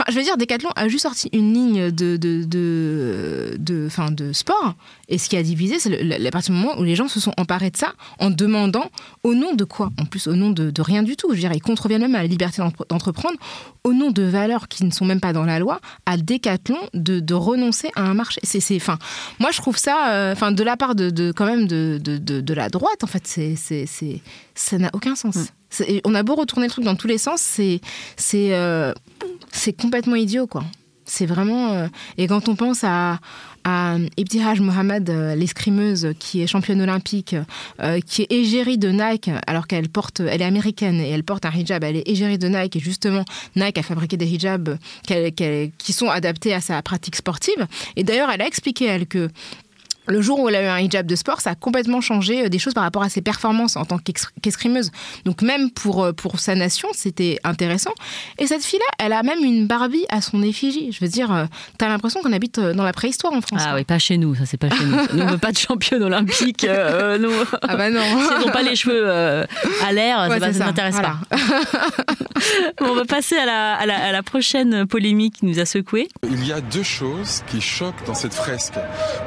[0.10, 2.44] je veux dire, Decathlon a juste sorti une ligne de, de,
[3.58, 4.76] de sport.
[5.12, 7.34] Et ce qui a divisé, c'est à partir du moment où les gens se sont
[7.38, 8.90] emparés de ça en demandant
[9.24, 9.90] au nom de quoi?
[10.00, 11.28] En plus, au nom de, de rien du tout.
[11.30, 13.38] Je veux dire, ils contreviennent même à la liberté d'entreprendre
[13.84, 17.20] au nom de valeurs qui ne sont même pas dans la loi, à Decathlon de,
[17.20, 18.40] de renoncer à un marché.
[18.44, 19.00] C'est, c'est, enfin,
[19.40, 22.00] moi, je trouve ça, euh, de la part de, de- quand même de,
[22.54, 24.22] la droite, en fait, c'est, c'est, c'est-
[24.54, 25.38] ça n'a aucun sens.
[25.72, 27.82] C'est- et on a beau retourner le truc dans tous les sens, c'est,
[28.16, 28.94] c'est, euh,
[29.52, 30.64] c'est complètement idiot, quoi.
[31.10, 31.74] C'est vraiment.
[31.74, 33.20] euh, et quand on pense à,
[33.64, 37.36] à Ibtihaj Mohamed, euh, l'escrimeuse qui est championne olympique,
[37.82, 41.46] euh, qui est égérie de Nike, alors qu'elle porte, elle est américaine et elle porte
[41.46, 44.78] un hijab, elle est égérie de Nike et justement Nike a fabriqué des hijabs
[45.80, 47.66] qui sont adaptés à sa pratique sportive.
[47.96, 49.30] Et d'ailleurs, elle a expliqué elle que
[50.10, 52.50] le jour où elle a eu un hijab de sport, ça a complètement changé euh,
[52.50, 53.98] des choses par rapport à ses performances en tant
[54.42, 54.92] qu'escrimeuse.
[55.26, 57.92] Donc même pour, euh, pour sa nation, c'était intéressant.
[58.38, 60.92] Et cette fille-là, elle a même une Barbie à son effigie.
[60.92, 61.46] Je veux dire, euh,
[61.78, 63.62] t'as l'impression qu'on habite dans la préhistoire en France.
[63.66, 64.98] Ah oui, pas chez nous, ça c'est pas chez nous.
[65.14, 66.64] Nous, on veut pas de championne olympique.
[66.64, 67.32] euh, nous.
[67.62, 68.02] Ah bah non.
[68.02, 69.46] S'ils n'ont pas les cheveux euh,
[69.86, 71.18] à l'air, Ouais, ça ça, m'intéresse voilà.
[71.30, 71.38] pas.
[72.80, 75.66] Bon, on va passer à la, à, la, à la prochaine polémique qui nous a
[75.66, 76.08] secoué.
[76.24, 78.76] Il y a deux choses qui choquent dans cette fresque.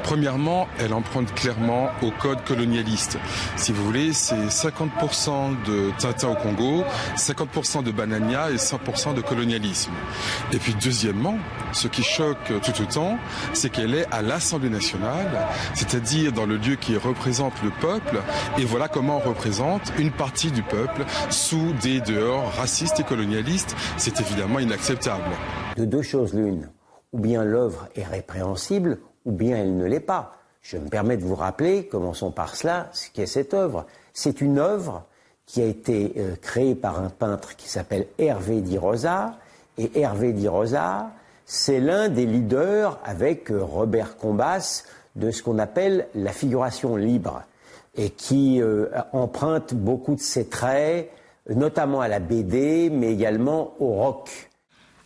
[0.03, 3.17] Premièrement, elle emprunte clairement au code colonialiste.
[3.55, 6.83] Si vous voulez, c'est 50% de Tintin au Congo,
[7.15, 9.91] 50% de Banania et 100% de colonialisme.
[10.51, 11.37] Et puis deuxièmement,
[11.71, 13.17] ce qui choque tout autant,
[13.53, 18.21] c'est qu'elle est à l'Assemblée nationale, c'est-à-dire dans le lieu qui représente le peuple.
[18.57, 23.75] Et voilà comment on représente une partie du peuple sous des dehors racistes et colonialistes.
[23.97, 25.23] C'est évidemment inacceptable.
[25.77, 26.69] De deux choses l'une,
[27.11, 30.42] ou bien l'œuvre est répréhensible, ou bien elle ne l'est pas.
[30.63, 33.85] Je me permets de vous rappeler, commençons par cela, ce qu'est cette œuvre.
[34.13, 35.03] C'est une œuvre
[35.45, 39.35] qui a été euh, créée par un peintre qui s'appelle Hervé Di Rosa.
[39.77, 41.11] Et Hervé Di Rosa,
[41.45, 44.85] c'est l'un des leaders avec euh, Robert Combas
[45.17, 47.43] de ce qu'on appelle la figuration libre
[47.95, 51.11] et qui euh, emprunte beaucoup de ses traits,
[51.49, 54.49] notamment à la BD, mais également au rock.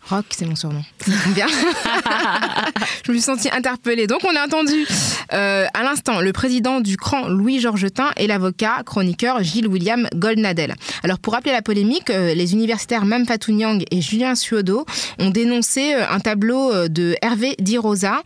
[0.10, 0.84] Rock, c'est mon surnom.
[1.36, 1.48] bien.
[3.06, 4.08] je me suis sentie interpellée.
[4.08, 4.88] Donc, on a entendu
[5.34, 10.76] euh, à l'instant le président du CRAN, Louis Georgetin, et l'avocat, chroniqueur Gilles William Goldnadel.
[11.04, 13.58] Alors, pour rappeler la polémique, euh, les universitaires Mam Fatou
[13.92, 14.86] et Julien Suodo
[15.20, 18.22] ont dénoncé euh, un tableau de Hervé Di Rosa,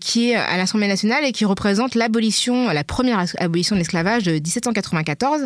[0.00, 4.32] qui est à l'Assemblée nationale et qui représente l'abolition, la première abolition de l'esclavage de
[4.32, 5.42] 1794.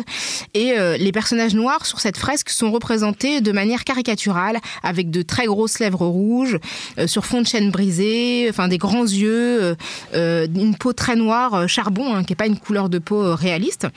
[0.53, 5.45] Et les personnages noirs sur cette fresque sont représentés de manière caricaturale, avec de très
[5.45, 6.57] gros lèvres rouges,
[6.97, 9.75] euh, sur fond de chaîne brisée, enfin des grands yeux, euh,
[10.13, 13.87] euh, une peau très noire, charbon, hein, qui n'est pas une couleur de peau réaliste.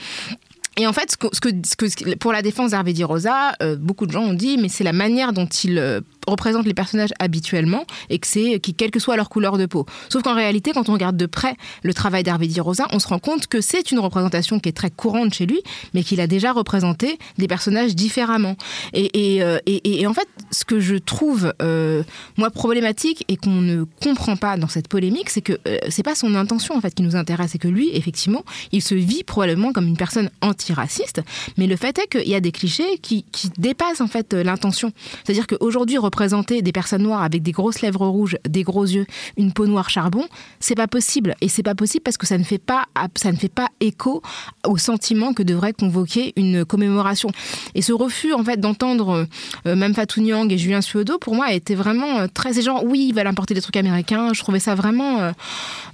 [0.77, 4.13] Et en fait, ce que, ce que, pour la défense d'Hervé Di Rosa, beaucoup de
[4.13, 8.27] gens ont dit, mais c'est la manière dont il représentent les personnages habituellement et que
[8.27, 9.87] c'est qui quelle que soit leur couleur de peau.
[10.09, 13.09] Sauf qu'en réalité, quand on regarde de près le travail d'Hervé Di Rosa, on se
[13.09, 15.61] rend compte que c'est une représentation qui est très courante chez lui,
[15.95, 18.57] mais qu'il a déjà représenté des personnages différemment.
[18.93, 22.03] Et, et, euh, et, en fait, ce que je trouve euh,
[22.37, 26.15] moi problématique et qu'on ne comprend pas dans cette polémique, c'est que euh, c'est pas
[26.15, 29.73] son intention en fait qui nous intéresse, c'est que lui, effectivement, il se vit probablement
[29.73, 31.23] comme une personne antiraciste,
[31.59, 34.93] mais le fait est qu'il y a des clichés qui, qui dépassent en fait l'intention.
[35.25, 36.20] C'est-à-dire qu'aujourd'hui, représenter
[36.63, 39.07] des personnes noires avec des grosses lèvres rouges, des gros yeux,
[39.37, 40.25] une peau noire charbon,
[40.59, 41.35] c'est pas possible.
[41.41, 42.85] Et c'est pas possible parce que ça ne fait pas,
[43.17, 44.23] ça ne fait pas écho
[44.67, 47.31] au sentiment que devrait convoquer une commémoration.
[47.75, 49.27] Et ce refus, en fait, d'entendre
[49.67, 52.61] euh, même Fatou Nyang et Julien Suodo, pour moi, été vraiment euh, très.
[52.61, 54.35] Gens, oui, ils veulent importer des trucs américains.
[54.35, 55.33] Je trouvais ça vraiment,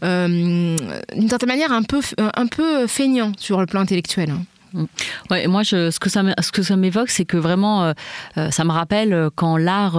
[0.03, 0.77] euh,
[1.15, 4.35] d'une certaine manière, un peu, un peu feignant sur le plan intellectuel.
[4.77, 4.85] Mm.
[5.31, 7.93] Ouais, moi, ce que ça, ce que ça m'évoque, c'est que vraiment, euh,
[8.37, 9.99] euh, ça me rappelle euh, quand l'art.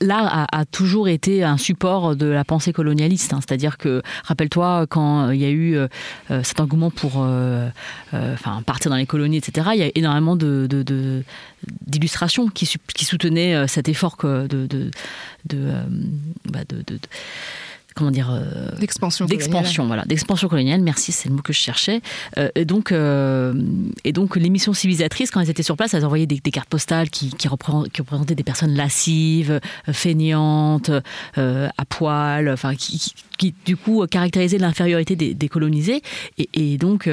[0.00, 3.32] l'art a, toujours été un support de la pensée colonialiste.
[3.32, 3.40] Hein.
[3.40, 5.78] C'est-à-dire que, rappelle-toi, quand il y a eu
[6.42, 7.18] cet engouement pour
[8.12, 10.66] enfin, partir dans les colonies, etc., il y a énormément de,
[11.86, 12.66] d'illustrations qui,
[13.04, 14.90] soutenaient cet effort de,
[16.46, 16.98] bah, de
[17.96, 22.02] comment dire euh, d'expansion d'expansion voilà d'expansion coloniale merci c'est le mot que je cherchais.
[22.36, 23.54] Euh, et donc euh,
[24.04, 27.10] et donc les missions civilisatrices quand elles étaient sur place elles envoyaient des, cartes postales
[27.10, 30.90] qui, qui, représentaient des personnes lascives feignantes
[31.36, 36.02] à poil enfin qui, qui, du coup caractérisaient l'infériorité des, colonisés.
[36.38, 37.08] Et, et donc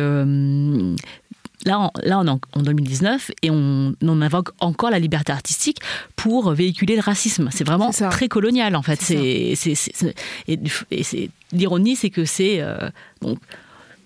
[1.65, 5.79] là, on, là, on est en 2019 et on, on, invoque encore la liberté artistique
[6.15, 7.49] pour véhiculer le racisme.
[7.51, 9.01] C'est vraiment très colonial, en fait.
[9.01, 9.55] C'est,
[10.47, 10.59] et,
[10.91, 12.89] et l'ironie, c'est que c'est euh,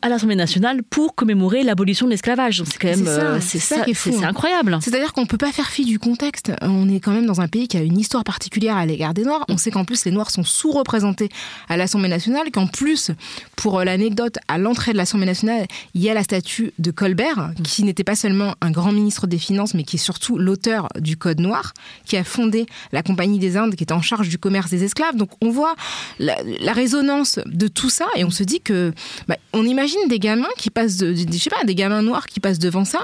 [0.01, 2.63] à l'Assemblée nationale pour commémorer l'abolition de l'esclavage.
[2.65, 4.77] C'est quand même c'est euh, c'est incroyable.
[4.81, 6.51] C'est-à-dire qu'on peut pas faire fi du contexte.
[6.61, 9.23] On est quand même dans un pays qui a une histoire particulière à l'égard des
[9.23, 9.45] Noirs.
[9.49, 11.29] On sait qu'en plus les Noirs sont sous-représentés
[11.69, 13.11] à l'Assemblée nationale, qu'en plus,
[13.55, 17.83] pour l'anecdote, à l'entrée de l'Assemblée nationale, il y a la statue de Colbert, qui
[17.83, 21.39] n'était pas seulement un grand ministre des Finances, mais qui est surtout l'auteur du Code
[21.39, 21.73] noir,
[22.05, 25.15] qui a fondé la Compagnie des Indes, qui est en charge du commerce des esclaves.
[25.15, 25.75] Donc on voit
[26.19, 26.37] la,
[26.73, 28.93] résonance de tout ça et on se dit que
[29.27, 32.41] bah, on imagine Imagine des gamins qui passent, je sais pas, des gamins noirs qui
[32.41, 32.99] passent devant ça,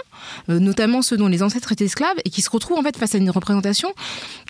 [0.50, 3.16] euh, notamment ceux dont les ancêtres étaient esclaves, et qui se retrouvent en fait face
[3.16, 3.94] à une représentation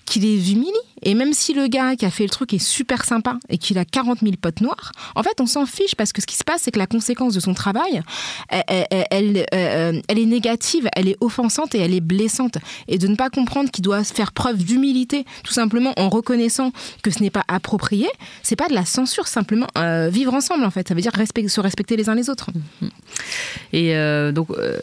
[0.04, 0.72] qui les humilie.
[1.02, 3.78] Et même si le gars qui a fait le truc est super sympa et qu'il
[3.78, 6.44] a 40 000 potes noirs, en fait, on s'en fiche parce que ce qui se
[6.44, 8.02] passe, c'est que la conséquence de son travail,
[8.48, 12.58] elle, euh, elle, est négative, elle est offensante et elle est blessante.
[12.88, 17.10] Et de ne pas comprendre qu'il doit faire preuve d'humilité, tout simplement en reconnaissant que
[17.10, 18.08] ce n'est pas approprié,
[18.42, 20.88] c'est pas de la censure, simplement euh, vivre ensemble, en fait.
[20.88, 21.12] Ça veut dire
[21.48, 22.23] se respecter les uns les autres.
[23.72, 24.50] Et euh, donc.
[24.50, 24.78] Euh,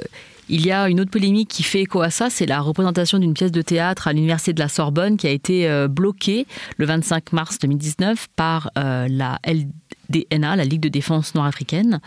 [0.54, 3.34] il y a une autre polémique qui fait écho à ça, c'est la représentation d'une
[3.34, 7.32] pièce de théâtre à l'université de la Sorbonne qui a été euh, bloquée le 25
[7.32, 12.02] mars 2019 par la LDNA, la Ligue de défense nord-africaine,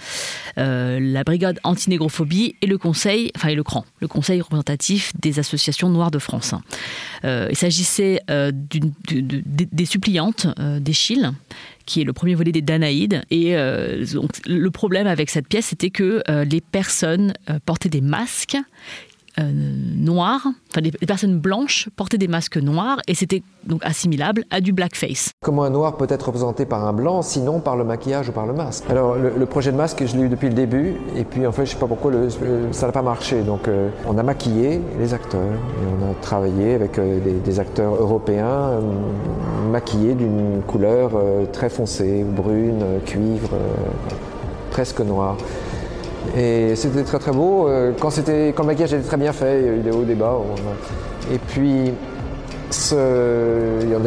[0.59, 5.89] la brigade anti-négrophobie et le conseil, enfin et le CRAN, le conseil représentatif des associations
[5.89, 6.55] noires de France.
[7.23, 10.49] il s'agissait des suppliantes
[10.81, 11.31] d'Echille
[11.87, 13.23] qui est le premier volet des Danaïdes.
[13.31, 17.89] Et euh, donc, le problème avec cette pièce, c'était que euh, les personnes euh, portaient
[17.89, 18.57] des masques
[19.41, 24.61] euh, noirs, enfin les, personnes blanches portaient des masques noirs et c'était donc assimilable à
[24.61, 25.33] du blackface.
[25.43, 28.47] Comment un noir peut être représenté par un blanc, sinon par le maquillage ou par
[28.47, 28.85] le masque?
[28.89, 31.67] Alors le, projet de masque, je l'ai eu depuis le début et puis en fait
[31.67, 32.13] je sais pas pourquoi
[32.71, 33.43] ça n'a pas marché.
[33.43, 37.95] Donc euh, on a maquillé les acteurs et on a travaillé avec euh, des, acteurs
[37.95, 38.81] européens
[39.71, 41.13] maquillés d'une couleur
[41.53, 43.51] très foncée, brune, cuivre,
[44.71, 45.37] presque noire.
[46.37, 47.69] Et c'était très très beau.
[47.69, 50.17] Euh, quand, le maquillage était très bien fait, il y a eu des hauts, des.
[51.33, 51.93] Et puis,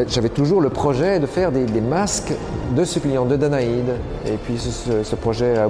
[0.07, 2.34] j'avais toujours le projet de faire des, masques
[2.76, 3.93] de ce client, de Danaïde.
[4.26, 5.68] Et puis ce, projet a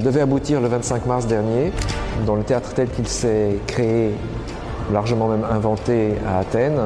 [0.00, 1.72] devait aboutir le 25 mars dernier,
[2.26, 4.12] dans le théâtre tel qu'il s'est créé,
[4.92, 6.80] largement même inventé à Athènes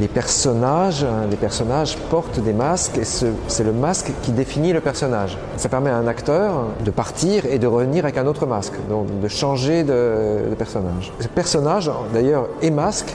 [0.00, 4.80] les personnages, hein, les personnages portent des masques et c'est le masque qui définit le
[4.80, 5.36] personnage.
[5.56, 9.20] Ça permet à un acteur de partir et de revenir avec un autre masque, donc
[9.20, 11.12] de changer de, personnage.
[11.34, 13.12] Personnage, d'ailleurs, et masque,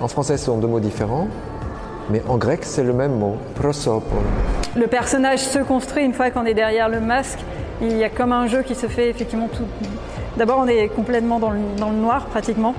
[0.00, 1.28] en français ce sont deux mots différents,
[2.10, 4.16] mais en grec c'est le même mot, prosopo.
[4.76, 7.38] Le personnage se construit une fois qu'on est derrière le masque.
[7.82, 9.64] Il y a comme un jeu qui se fait effectivement tout.
[10.36, 12.74] D'abord on est complètement dans le noir pratiquement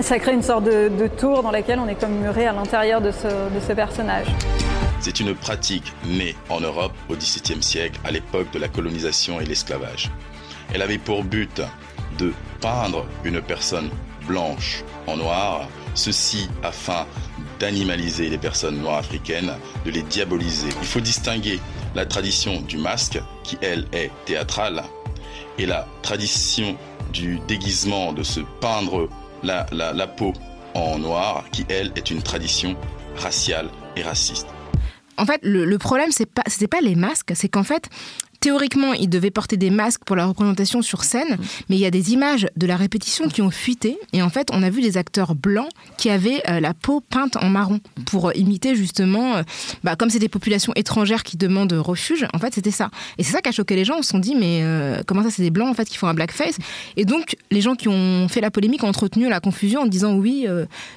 [0.00, 3.10] ça crée une sorte de, tour dans laquelle on est comme muré à l'intérieur de
[3.10, 4.26] ce, personnage.
[5.00, 9.44] C'est une pratique née en Europe au XVIIe siècle, à l'époque de la colonisation et
[9.44, 10.10] l'esclavage.
[10.72, 11.60] Elle avait pour but
[12.18, 13.90] de peindre une personne
[14.26, 17.06] blanche en noir, ceci afin
[17.60, 19.52] d'animaliser les personnes noires africaines,
[19.84, 20.68] de les diaboliser.
[20.80, 21.60] Il faut distinguer
[21.94, 24.82] la tradition du masque, qui elle est théâtrale,
[25.58, 26.76] et la tradition
[27.12, 29.08] du déguisement, de se peindre
[29.44, 30.32] la, peau
[30.74, 32.76] en noir, qui elle est une tradition
[33.16, 34.46] raciale et raciste.
[35.16, 37.88] En fait, le, problème, c'est pas, pas les masques, c'est qu'en fait,
[38.44, 41.44] théoriquement, il devait porter des masques pour la représentation sur scène, mm.
[41.70, 43.98] mais il y a des images de la répétition qui ont fuité.
[44.12, 47.38] Et en fait, on a vu des acteurs blancs qui avaient euh, la peau peinte
[47.38, 49.42] en marron pour euh, imiter justement, euh,
[49.82, 52.90] bah, comme c'est des populations étrangères qui demandent refuge, en fait, c'était ça.
[53.16, 53.94] Et c'est ça qui a choqué les gens.
[53.96, 54.62] On se sont dit, mais
[55.06, 56.58] comment ça, c'est des blancs en fait qui font un blackface?
[56.98, 60.16] Et donc, les gens qui ont fait la polémique ont entretenu la confusion en disant,
[60.16, 60.46] oui,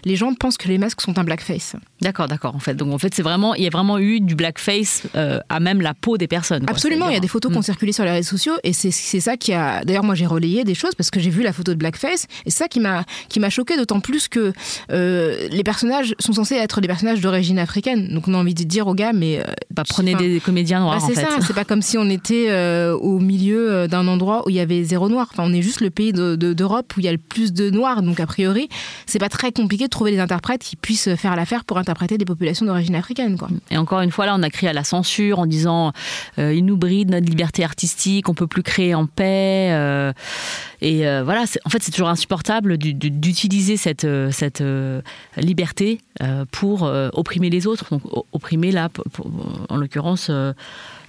[0.03, 1.77] les gens pensent que les masques sont un blackface.
[2.01, 2.55] D'accord, d'accord.
[2.55, 5.59] En fait, donc en fait, c'est vraiment, il y a vraiment eu du blackface à
[5.61, 6.65] même la peau des personnes.
[6.67, 8.91] Absolument, il y a des photos qui ont circulé sur les réseaux sociaux et c'est
[8.91, 9.83] ça qui a.
[9.85, 12.49] D'ailleurs, moi j'ai relayé des choses parce que j'ai vu la photo de Blackface et
[12.49, 14.53] c'est ça qui m'a qui m'a choqué d'autant plus que
[14.91, 18.07] euh, les personnages sont censés être des personnages d'origine africaine.
[18.11, 20.99] Donc on a envie de dire aux gars, mais euh, bah, prenez des comédiens noirs.
[20.99, 21.27] Bah, c'est ça.
[21.45, 24.83] C'est pas comme si on était euh, au milieu d'un endroit où il y avait
[24.83, 25.27] zéro noir.
[25.31, 28.01] Enfin, on est juste le pays d'Europe où il y a le plus de noirs.
[28.01, 28.67] Donc a priori,
[29.05, 32.25] c'est pas très compliqué de trouver des interprètes qui puissent faire l'affaire pour interpréter des
[32.25, 33.37] populations d'origine africaine.
[33.37, 33.49] Quoi.
[33.69, 35.91] Et encore une fois, là, on a crié à la censure en disant
[36.37, 39.69] ils nous brident notre liberté artistique, on peut plus créer en paix.
[39.71, 40.13] Euh,
[40.81, 44.63] et euh, voilà, en fait, c'est toujours insupportable d'utiliser cette, euh, cette
[45.37, 45.99] liberté
[46.51, 47.85] pour opprimer les autres.
[47.91, 48.01] Donc,
[48.31, 48.89] opprimer là,
[49.69, 50.31] en l'occurrence.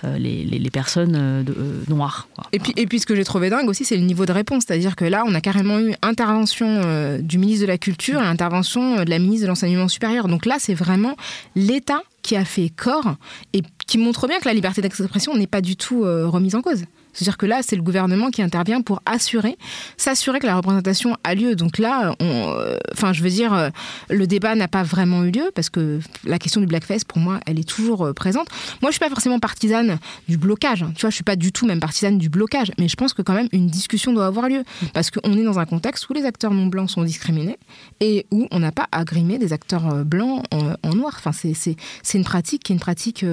[0.04, 1.44] Les, personnes
[1.88, 2.28] noires.
[2.52, 4.64] Et, puis, et puis ce que j'ai trouvé dingue aussi, c'est le niveau de réponse.
[4.66, 9.02] C'est-à-dire que là, on a carrément eu intervention du ministre de la Culture et intervention
[9.02, 10.28] de la ministre de l'Enseignement supérieur.
[10.28, 11.16] Donc là, c'est vraiment
[11.56, 13.16] l'État qui a fait corps
[13.54, 16.62] et qui montre bien que la liberté d'expression n'est pas du tout euh, remise en
[16.62, 16.84] cause.
[17.12, 19.56] C'est-à-dire que là, c'est le gouvernement qui intervient pour assurer,
[19.96, 21.56] s'assurer que la représentation a lieu.
[21.56, 23.70] Donc là, euh, enfin, je veux dire, euh,
[24.08, 27.40] le débat n'a pas vraiment eu lieu parce que la question du blackface, pour moi,
[27.46, 28.48] elle est toujours euh, présente.
[28.82, 29.98] Moi, je suis pas forcément partisane
[30.28, 30.82] du blocage.
[30.82, 30.92] Hein.
[30.94, 33.22] Tu vois, je suis pas du tout même partisane du blocage, mais je pense que
[33.22, 36.24] quand même une discussion doit avoir lieu parce qu'on est dans un contexte où les
[36.24, 37.58] acteurs non blancs sont discriminés
[38.00, 41.14] et où on n'a pas à grimer des acteurs blancs en, noir.
[41.16, 43.24] Enfin, c'est une pratique qui est une pratique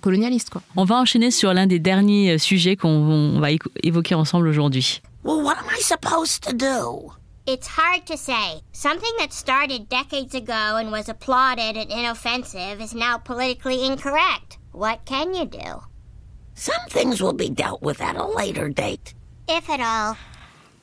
[0.00, 0.50] colonialiste.
[0.50, 0.62] Quoi.
[0.76, 3.50] On va enchaîner sur l'un des derniers sujets qu'on on va
[3.82, 5.00] évoquer ensemble aujourd'hui.
[5.22, 7.12] Well, what am I supposed to do?
[7.46, 8.62] It's hard to say.
[8.72, 14.58] Something that started decades ago and was applauded and inoffensive is now politically incorrect.
[14.72, 15.82] What can you do?
[16.54, 19.14] Some things will be dealt with at a later date.
[19.48, 20.16] If at all.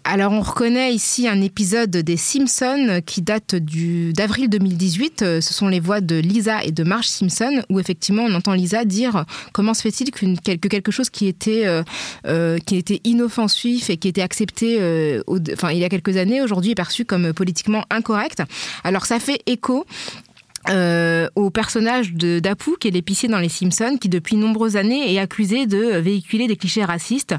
[0.10, 5.22] Alors on reconnaît ici un épisode des Simpsons qui date d'avril 2018.
[5.22, 8.54] Euh, ce sont les voix de Lisa et de Marge Simpson où effectivement on entend
[8.54, 11.84] Lisa dire comment se fait-il que quelque chose qui était, euh,
[12.26, 14.78] euh, qui était inoffensif et qui était accepté
[15.28, 18.44] il y a quelques années aujourd'hui est perçu comme politiquement incorrect.
[18.86, 19.86] Alors ça fait écho
[20.70, 25.20] euh, au personnage d'Apu, qui est l'épicier dans Les Simpsons, qui depuis nombreuses années est
[25.20, 27.36] accusé de véhiculer des clichés racistes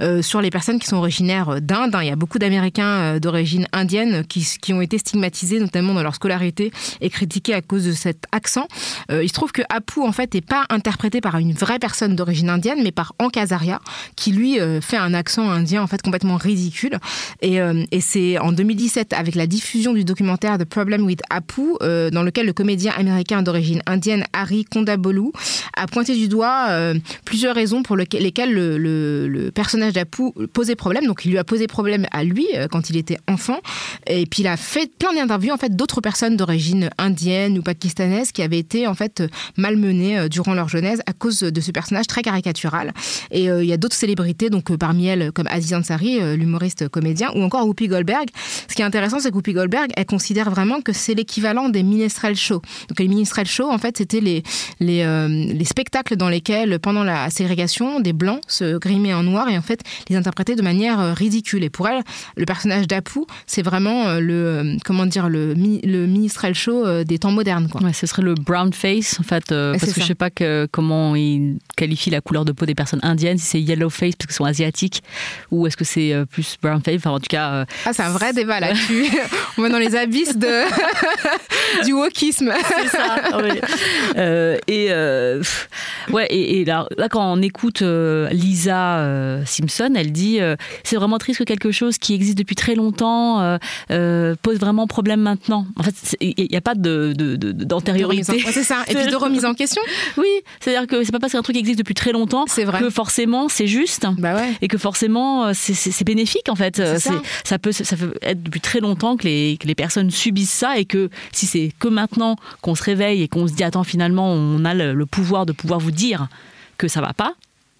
[0.00, 1.96] euh, sur les personnes qui sont originaires d'Inde.
[2.00, 6.02] Il y a beaucoup d'Américains euh, d'origine indienne qui, qui ont été stigmatisés, notamment dans
[6.02, 8.66] leur scolarité, et critiqués à cause de cet accent.
[9.10, 12.48] Il se trouve que Apu, en fait, n'est pas interprété par une vraie personne d'origine
[12.48, 13.80] indienne, mais par Hank Azaria,
[14.16, 16.98] qui lui fait un accent indien en fait complètement ridicule.
[17.40, 17.58] Et,
[17.90, 22.46] et c'est en 2017, avec la diffusion du documentaire The Problem with Apu, dans lequel
[22.46, 25.30] le comédien américain d'origine indienne Harry Kondabolu
[25.76, 26.94] a pointé du doigt euh,
[27.24, 31.06] plusieurs raisons pour lesquelles le, le- le personnage d'Apu posait problème.
[31.06, 33.58] Donc il lui a posé problème à lui euh, quand il était enfant.
[34.06, 38.32] Et puis il a fait plein d'interviews en fait d'autres personnes d'origine indienne ou pakistanaise
[38.32, 39.22] qui avaient été en fait
[39.56, 42.92] malmenées euh, durant leur jeunesse à cause de ce personnage très caricatural.
[43.30, 47.42] Et il y a d'autres célébrités, donc parmi elles comme Aziz Ansari, l'humoriste comédien, ou
[47.42, 48.28] encore Whoopi Goldberg.
[48.68, 51.82] Ce qui est intéressant, c'est que Whoopi Goldberg, elle considère vraiment que c'est l'équivalent des
[51.82, 52.86] minstrel shows.
[52.88, 54.42] Donc les minstrel shows, en fait, c'était les
[54.80, 59.48] les, euh, les spectacles dans lesquels, pendant la ségrégation, des blancs se grimaient en noir
[59.48, 61.64] et en fait les interprétaient de manière euh, ridicule.
[61.64, 62.02] Et pour elle,
[62.36, 67.30] le personnage d'Apu, c'est vraiment euh, le comment dire le le minstrel show des temps
[67.30, 67.68] modernes.
[67.68, 67.82] Quoi.
[67.82, 70.00] Ouais, ce serait le brown face, en fait, euh, parce que ça.
[70.02, 73.46] je sais pas que, comment ils qualifient la couleur de peau des personnes indiennes, si
[73.46, 75.02] c'est yellow face parce qu'ils sont asiatiques,
[75.50, 77.64] ou est-ce que c'est euh, plus brown face, enfin en tout cas...
[77.84, 78.72] Ah, c'est un vrai débat là.
[78.72, 79.06] Tu...
[79.58, 80.64] On va dans les abysses de...
[81.84, 82.41] du wokisme.
[82.68, 83.16] C'est ça.
[83.42, 83.60] oui.
[84.16, 85.42] Euh, et euh,
[86.10, 89.06] ouais, et, et là, là, quand on écoute euh, Lisa
[89.46, 90.38] Simpson, elle dit
[90.84, 93.58] c'est vraiment triste que quelque chose qui existe depuis très longtemps
[94.42, 95.66] pose vraiment problème maintenant.
[95.76, 98.32] En fait, il n'y a pas de, de- de- De d'antériorité.
[98.32, 98.82] remise en- ouais, c'est ça.
[98.88, 99.82] Et puis de remise en question.
[100.16, 100.26] Oui,
[100.60, 104.06] c'est-à-dire que c'est pas parce qu'un truc existe depuis très longtemps que forcément c'est juste
[104.60, 106.76] et que forcément c'est- c'est c'est bénéfique en fait.
[106.76, 107.10] C'est
[107.44, 107.58] ça.
[107.58, 110.84] Peut ça peut être depuis très longtemps que les, que les personnes subissent ça et
[110.84, 114.64] que si c'est que maintenant qu'on se réveille et qu'on se dit attends finalement on
[114.64, 116.28] a le, le pouvoir de pouvoir vous dire
[116.78, 117.34] que ça va pas,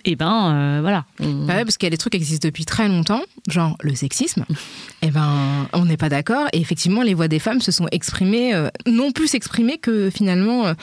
[0.05, 1.05] et ben euh, voilà.
[1.21, 3.77] On- Bah ouais, parce qu'il y a des trucs qui existent depuis très longtemps, genre
[3.81, 4.45] le sexisme.
[5.05, 6.47] Et ben, on n'est pas d'accord.
[6.53, 10.67] Et effectivement, les voix des femmes se sont exprimées, euh, non plus exprimées que finalement
[10.67, 10.75] euh,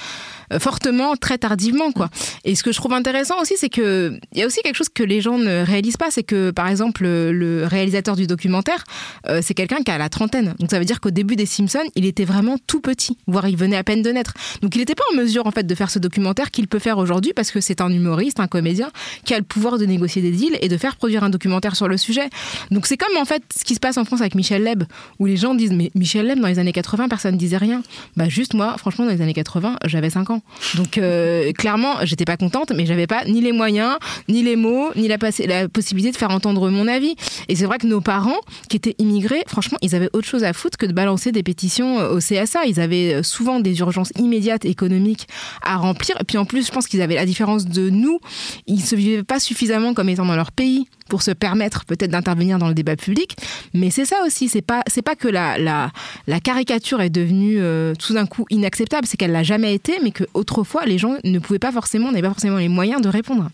[0.60, 2.10] fortement, très tardivement, quoi.
[2.44, 4.90] Et ce que je trouve intéressant aussi, c'est que il y a aussi quelque chose
[4.90, 8.84] que les gens ne réalisent pas, c'est que par exemple le, le réalisateur du documentaire,
[9.28, 10.56] euh, c'est quelqu'un qui a la trentaine.
[10.60, 13.56] Donc ça veut dire qu'au début des Simpsons, il était vraiment tout petit, voire il
[13.56, 14.34] venait à peine de naître.
[14.62, 16.98] Donc il n'était pas en mesure en fait de faire ce documentaire qu'il peut faire
[16.98, 18.92] aujourd'hui parce que c'est un humoriste, un comédien
[19.24, 21.88] qui a le pouvoir de négocier des deals et de faire produire un documentaire sur
[21.88, 22.30] le sujet.
[22.72, 24.84] Donc c'est comme en fait ce qui se passe en France avec Michel Leb,
[25.20, 27.84] où les gens disent mais Michel Leb dans les années 80 personne disait rien.
[28.18, 30.42] Bah juste moi, franchement dans les années 80 j'avais 5 ans.
[30.76, 33.98] Donc euh, clairement j'étais pas contente, mais j'avais pas ni les moyens,
[34.28, 35.18] ni les mots, ni la
[35.70, 37.16] possibilité de faire entendre mon avis.
[37.48, 40.54] Et c'est vrai que nos parents qui étaient immigrés, franchement ils avaient autre chose à
[40.54, 42.66] foutre que de balancer des pétitions euh, au CSA.
[42.66, 45.28] Ils avaient euh, souvent des urgences immédiates économiques
[45.62, 46.18] à remplir.
[46.20, 48.20] Et puis en plus je pense qu'ils avaient la différence de nous,
[48.66, 52.58] ils se vivaient pas suffisamment comme étant dans leur pays pour se permettre peut-être d'intervenir
[52.60, 53.36] dans le débat public.
[53.74, 55.92] Mais c'est ça aussi, c'est pas c'est pas que la, la,
[56.28, 60.12] la caricature est devenue euh, tout d'un coup inacceptable, c'est qu'elle l'a jamais été, mais
[60.12, 63.50] que autrefois les gens ne pouvaient pas forcément, n'avaient pas forcément les moyens de répondre.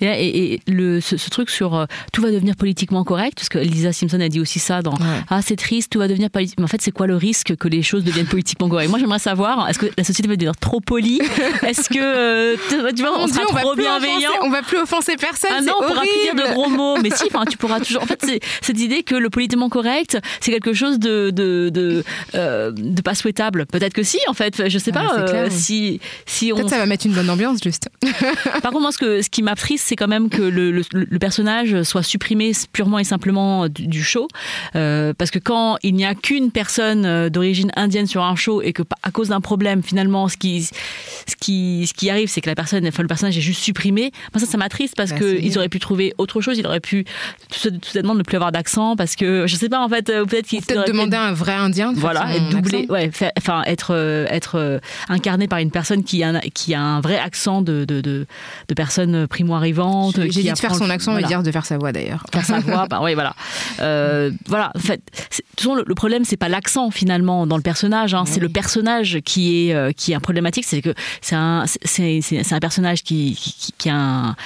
[0.00, 3.48] Et, et- et le, ce, ce truc sur euh, tout va devenir politiquement correct, parce
[3.48, 4.94] que Lisa Simpson a dit aussi ça dans
[5.28, 6.58] Ah, c'est triste, tout va devenir politique.
[6.58, 8.90] Mais en fait, c'est quoi le risque que les choses deviennent politiquement correctes?
[8.90, 11.20] Moi, j'aimerais savoir, est-ce que la société va devenir trop polie?
[11.66, 12.56] Est-ce que, euh,
[12.94, 14.30] tu vois, on sera on trop bienveillant?
[14.30, 15.50] offenser- on va plus offenser personne.
[15.52, 16.54] Ah non, c'est on pourra plus dire de horrible.
[16.54, 16.83] gros mots.
[17.02, 18.02] Mais si, enfin, tu pourras toujours.
[18.02, 22.04] En fait, c'est cette idée que le politiquement correct, c'est quelque chose de de de,
[22.34, 23.66] euh, de pas souhaitable.
[23.66, 24.68] Peut-être que si, en fait.
[24.68, 26.56] Je sais Ah, pas euh, si si on.
[26.56, 27.88] Peut-être ça va mettre une bonne ambiance juste.
[28.62, 30.84] Par contre, moi, ce, que, ce qui m'a triste, c'est quand même que le, le-
[30.92, 34.28] le personnage soit supprimé purement et simplement du, du show.
[34.76, 38.72] Euh, parce que quand il n'y a qu'une personne d'origine indienne sur un show et
[38.72, 42.48] que à cause d'un problème, finalement, ce qui, ce qui, ce qui arrive, c'est que
[42.48, 44.12] la personne, enfin, le personnage est juste supprimé.
[44.36, 46.60] Ça, ça m'attriste parce Bah, qu'ils auraient pu trouver autre chose.
[46.74, 47.04] Aurait pu
[47.50, 50.24] tout, tout simplement ne plus avoir d'accent parce que, je sais pas, en fait, euh,
[50.24, 53.92] peut-être qu'il Peut-être demander à un vrai indien de voilà, être doublé, ouais, enfin être
[53.94, 57.60] euh, être euh, incarné par une personne qui a un, qui a un vrai accent
[57.62, 58.26] de de, de,
[58.68, 60.14] de personne primo arrivante.
[60.20, 62.24] J'ai dit de faire son accent et dire de faire sa voix d'ailleurs.
[62.32, 63.34] faire sa voix, bah oui, voilà.
[63.80, 65.00] Euh, voilà, en fait,
[65.56, 69.18] façon, le, le problème, c'est pas l'accent finalement dans le personnage, hein, c'est le personnage
[69.24, 72.20] qui est, euh, qui est un problématique, c'est que c'est un, c'est,
[72.52, 74.36] un personnage qui, qui, qui a un-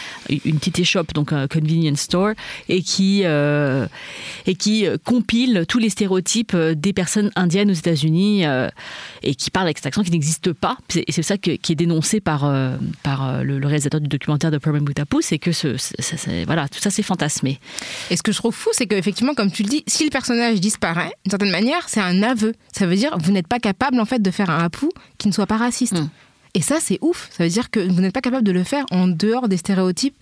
[0.44, 2.34] une petite échoppe, donc un convenience store, Store
[2.68, 3.86] et qui euh,
[4.46, 8.68] et qui euh, compile tous les stéréotypes euh, des personnes indiennes aux États-Unis euh,
[9.22, 10.76] et qui parle avec cet accent qui n'existe pas.
[10.96, 14.50] Et c'est ça que- qui est dénoncé par euh, par le, le réalisateur du documentaire
[14.50, 15.76] de Perman Butapu, c'est que ce,
[16.46, 17.60] voilà tout ça c'est fantasmé.
[18.10, 20.60] Et ce que je trouve fou, c'est qu'effectivement, comme tu le dis, si le personnage
[20.60, 22.54] disparaît, d'une certaine manière, c'est un aveu.
[22.72, 24.86] Ça veut dire vous n'êtes pas capable en fait de faire un Apu
[25.18, 25.94] qui ne soit pas raciste.
[26.58, 27.28] Et ça, c'est ouf.
[27.30, 30.16] Ça veut dire que vous n'êtes pas capable de le faire en dehors des stéréotypes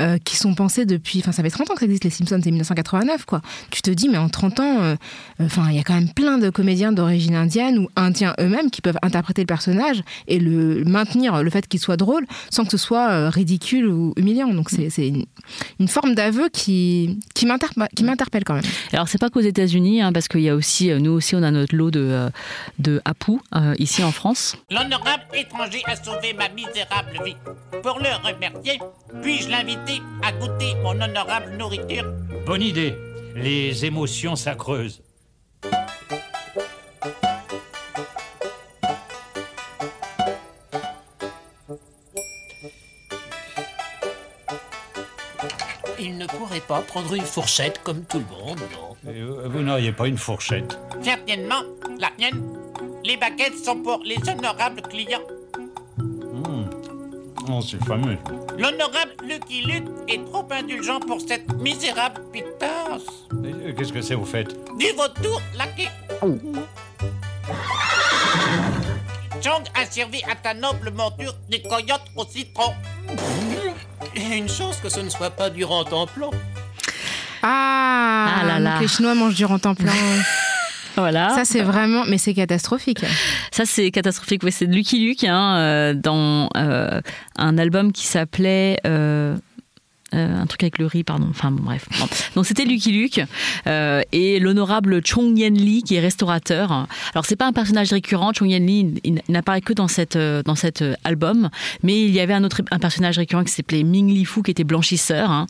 [0.00, 1.20] euh, qui sont pensés depuis.
[1.20, 3.40] Enfin, ça fait 30 ans que ça existe, les Simpsons, c'est 1989, quoi.
[3.70, 4.96] Tu te dis, mais en 30 ans, euh,
[5.40, 8.82] enfin, il y a quand même plein de comédiens d'origine indienne ou indiens eux-mêmes qui
[8.82, 12.78] peuvent interpréter le personnage et le maintenir le fait qu'il soit drôle sans que ce
[12.78, 14.52] soit euh, ridicule ou humiliant.
[14.52, 15.24] Donc, c'est une,
[15.78, 18.64] une forme d'aveu qui, qui m'interpelle quand même.
[18.92, 21.42] Alors c'est pas qu'aux États-Unis, hein, parce qu'il y a aussi euh, nous aussi on
[21.42, 22.30] a notre lot de euh,
[22.78, 24.56] de Apu euh, ici en France.
[24.70, 27.36] L'honorable étranger a sauvé ma misérable vie.
[27.82, 28.78] Pour le remercier,
[29.22, 32.04] puis-je l'inviter à goûter mon honorable nourriture?
[32.46, 32.94] Bonne idée.
[33.34, 35.02] Les émotions s'accreusent.
[45.98, 49.12] Il ne pourrait pas prendre une fourchette comme tout le monde, non?
[49.12, 50.78] Et, Vous n'auriez pas une fourchette?
[51.02, 51.62] Certainement,
[51.98, 52.42] la mienne.
[53.04, 55.20] Les baguettes sont pour les honorables clients.
[57.48, 58.16] Oh, c'est fameux.
[58.58, 63.02] L'honorable Lucky Luke est trop indulgent pour cette misérable pitance.
[63.44, 65.88] Euh, Qu'est-ce que c'est, vous faites Du vautour laqué.
[69.42, 72.72] Chong a servi à ta noble monture des coyotes au citron.
[74.16, 75.64] Une chance que ce ne soit pas du
[76.14, 76.30] plan.
[77.42, 78.80] Ah, Ah là donc là.
[78.80, 79.92] les Chinois mangent du rentemplant.
[81.06, 81.30] Voilà.
[81.30, 82.04] Ça, c'est vraiment.
[82.08, 83.04] Mais c'est catastrophique.
[83.50, 84.42] Ça, c'est catastrophique.
[84.42, 87.00] Ouais, c'est de Lucky Luke hein, euh, dans euh,
[87.36, 88.78] un album qui s'appelait.
[88.86, 89.36] euh,
[90.14, 91.26] euh, un truc avec le riz, pardon.
[91.30, 91.86] Enfin, bref.
[92.34, 93.20] Donc, c'était Lucky Luke
[93.66, 96.86] euh, et l'honorable Chong Yen Lee, qui est restaurateur.
[97.12, 98.32] Alors, c'est pas un personnage récurrent.
[98.32, 101.50] Chong Yen Lee, il, n'apparaît que dans, cette, euh, dans cet album.
[101.82, 104.50] Mais il y avait un autre un personnage récurrent qui s'appelait Ming Li Fu, qui
[104.52, 105.30] était blanchisseur.
[105.30, 105.46] hein.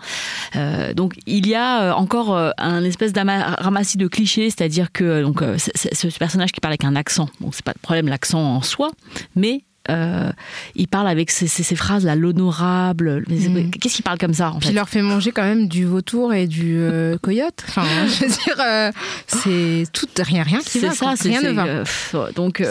[0.94, 6.18] Donc, il y a encore un espèce d'ama- ramassis de clichés, c'est-à-dire que donc, ce
[6.18, 8.90] personnage qui parle avec un accent, bon, c'est pas de problème l'accent en soi,
[9.34, 10.30] mais euh,
[10.74, 13.24] il parle avec ces, ces- ces phrases là, l'honorable.
[13.28, 15.68] mais Qu'est-ce qu'il parle comme ça en Puis fait il leur fait manger quand même
[15.68, 17.64] du vautour et du euh, coyote.
[17.68, 18.90] Enfin, je veux dire, euh,
[19.26, 20.92] c'est tout, rien, rien qui C'est va.
[20.94, 22.32] ça, rien ne va.
[22.32, 22.62] donc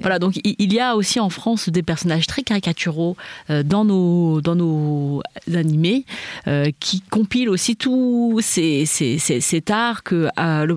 [0.00, 0.18] voilà.
[0.18, 3.16] Donc il y a aussi en France des personnages très caricaturaux
[3.64, 5.22] dans nos dans nos
[5.54, 6.04] animés
[6.80, 10.28] qui compilent aussi tous ces ces, ces, cet art que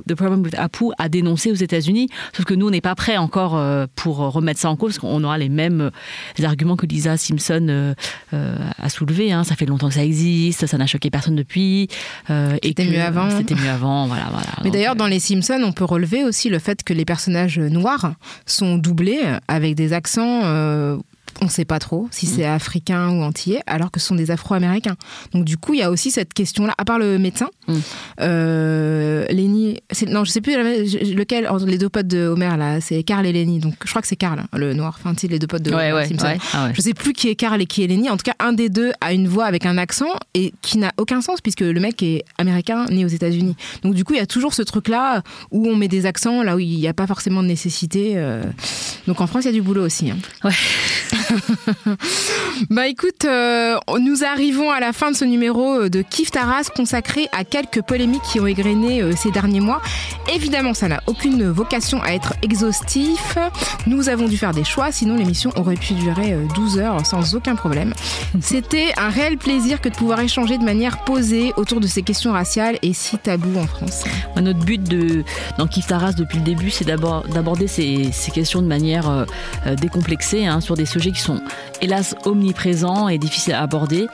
[0.07, 2.09] The Problem with Apu a dénoncé aux États-Unis.
[2.35, 3.59] Sauf que nous on n'est pas prêts encore
[3.95, 7.67] pour remettre ça en cause parce qu'on aura les mêmes euh, arguments que Lisa Simpson
[7.69, 7.93] euh,
[8.33, 9.31] euh, a soulevé.
[9.31, 9.43] Hein.
[9.43, 11.87] Ça fait longtemps que ça existe, ça n'a choqué personne depuis.
[12.27, 13.29] C'était mieux avant.
[13.29, 14.07] C'était mieux avant.
[14.07, 14.47] Voilà, voilà.
[14.63, 18.13] Mais d'ailleurs, dans les Simpsons, on peut relever aussi le fait que les personnages noirs
[18.45, 20.41] sont doublés avec des accents.
[21.41, 24.31] On ne sait pas trop si c'est africain ou antillais, alors que ce sont des
[24.31, 24.95] Afro-Américains.
[25.33, 26.73] Donc du coup, il y a aussi cette question-là.
[26.77, 27.49] À part le médecin,
[28.21, 33.03] euh, Lenny, non, je sais plus lequel entre les deux potes de Homer là, c'est
[33.03, 33.59] Carl et Lenny.
[33.59, 34.97] Donc je crois que c'est Carl, hein, le noir.
[35.03, 36.25] Enfin, les deux potes de Ouais, Homer ouais, Simpson.
[36.25, 36.37] ouais.
[36.53, 36.71] Ah ouais.
[36.75, 38.09] Je sais plus qui est Carl et qui est Lenny.
[38.09, 40.91] En tout cas, un des deux a une voix avec un accent et qui n'a
[40.97, 43.55] aucun sens puisque le mec est américain né aux États-Unis.
[43.83, 46.55] Donc du coup, il y a toujours ce truc-là où on met des accents là
[46.55, 48.13] où il n'y a pas forcément de nécessité.
[48.15, 48.43] euh.
[49.07, 50.11] Donc en France, il y a du boulot aussi.
[50.11, 50.17] hein.
[52.69, 57.27] bah écoute, euh, nous arrivons à la fin de ce numéro de Kif Taras consacré
[57.31, 59.81] à quelques polémiques qui ont égrené euh, ces derniers mois.
[60.33, 63.37] Évidemment, ça n'a aucune vocation à être exhaustif.
[63.87, 67.35] Nous avons dû faire des choix, sinon l'émission aurait pu durer euh, 12 heures sans
[67.35, 67.93] aucun problème.
[68.41, 72.31] C'était un réel plaisir que de pouvoir échanger de manière posée autour de ces questions
[72.31, 74.03] raciales et si tabous en France.
[74.33, 75.23] Moi, Notre but de,
[75.57, 79.25] dans Kif Taras depuis le début, c'est d'abord d'aborder ces, ces questions de manière euh,
[79.67, 81.41] euh, décomplexée, hein, sur des sujets qui sont
[81.81, 84.07] hélas omniprésents et difficiles à aborder.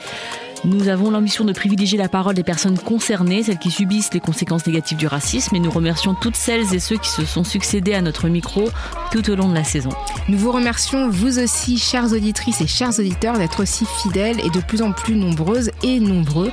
[0.64, 4.66] Nous avons l'ambition de privilégier la parole des personnes concernées, celles qui subissent les conséquences
[4.66, 8.02] négatives du racisme, et nous remercions toutes celles et ceux qui se sont succédés à
[8.02, 8.68] notre micro
[9.10, 9.88] tout au long de la saison.
[10.28, 14.60] Nous vous remercions, vous aussi, chères auditrices et chers auditeurs, d'être aussi fidèles et de
[14.60, 16.50] plus en plus nombreuses et nombreux.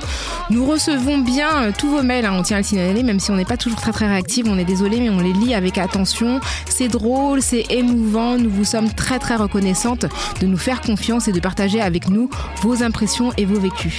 [0.48, 3.30] Nous recevons bien euh, tous vos mails, hein, on tient à le signaler, même si
[3.30, 5.76] on n'est pas toujours très très réactifs, on est désolé, mais on les lit avec
[5.76, 6.40] attention.
[6.66, 10.06] C'est drôle, c'est émouvant, nous vous sommes très très reconnaissantes
[10.40, 12.30] de nous faire confiance et de partager avec nous
[12.62, 13.97] vos impressions et vos vécus.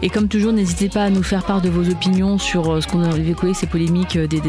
[0.00, 2.86] Et comme toujours, n'hésitez pas à nous faire part de vos opinions sur euh, ce
[2.86, 4.40] qu'on a évoqué, ces polémiques euh, des,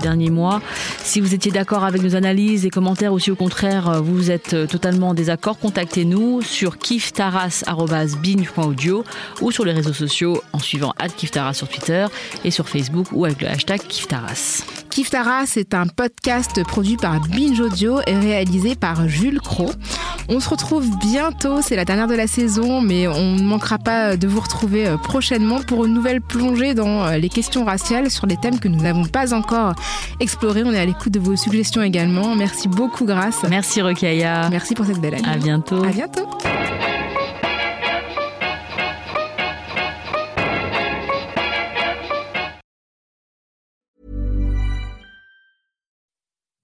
[0.00, 0.60] derniers mois.
[0.98, 4.32] Si vous étiez d'accord avec nos analyses et commentaires, ou si au contraire euh, vous
[4.32, 9.04] êtes totalement en désaccord, contactez-nous sur kiftaras.binge.audio
[9.40, 12.06] ou sur les réseaux sociaux en suivant @kiftaras sur Twitter
[12.44, 14.64] et sur Facebook ou avec le hashtag kiftaras.
[14.90, 19.70] Kiftaras est un podcast produit par Binge Audio et réalisé par Jules Cro.
[20.28, 24.16] On se retrouve bientôt, c'est la dernière de la saison, mais on ne manquera pas
[24.16, 28.26] de vous retrouver euh, prochainement pour une nouvelle plongée dans euh, les questions raciales sur
[28.26, 29.74] des thèmes que nous n'avons pas encore
[30.18, 30.62] explorés.
[30.64, 32.34] On est à l'écoute de vos suggestions également.
[32.34, 33.44] Merci beaucoup, Grâce.
[33.48, 34.50] Merci, Rokaya.
[34.50, 35.28] Merci pour cette belle année.
[35.28, 35.84] À bientôt.
[35.84, 36.28] À bientôt.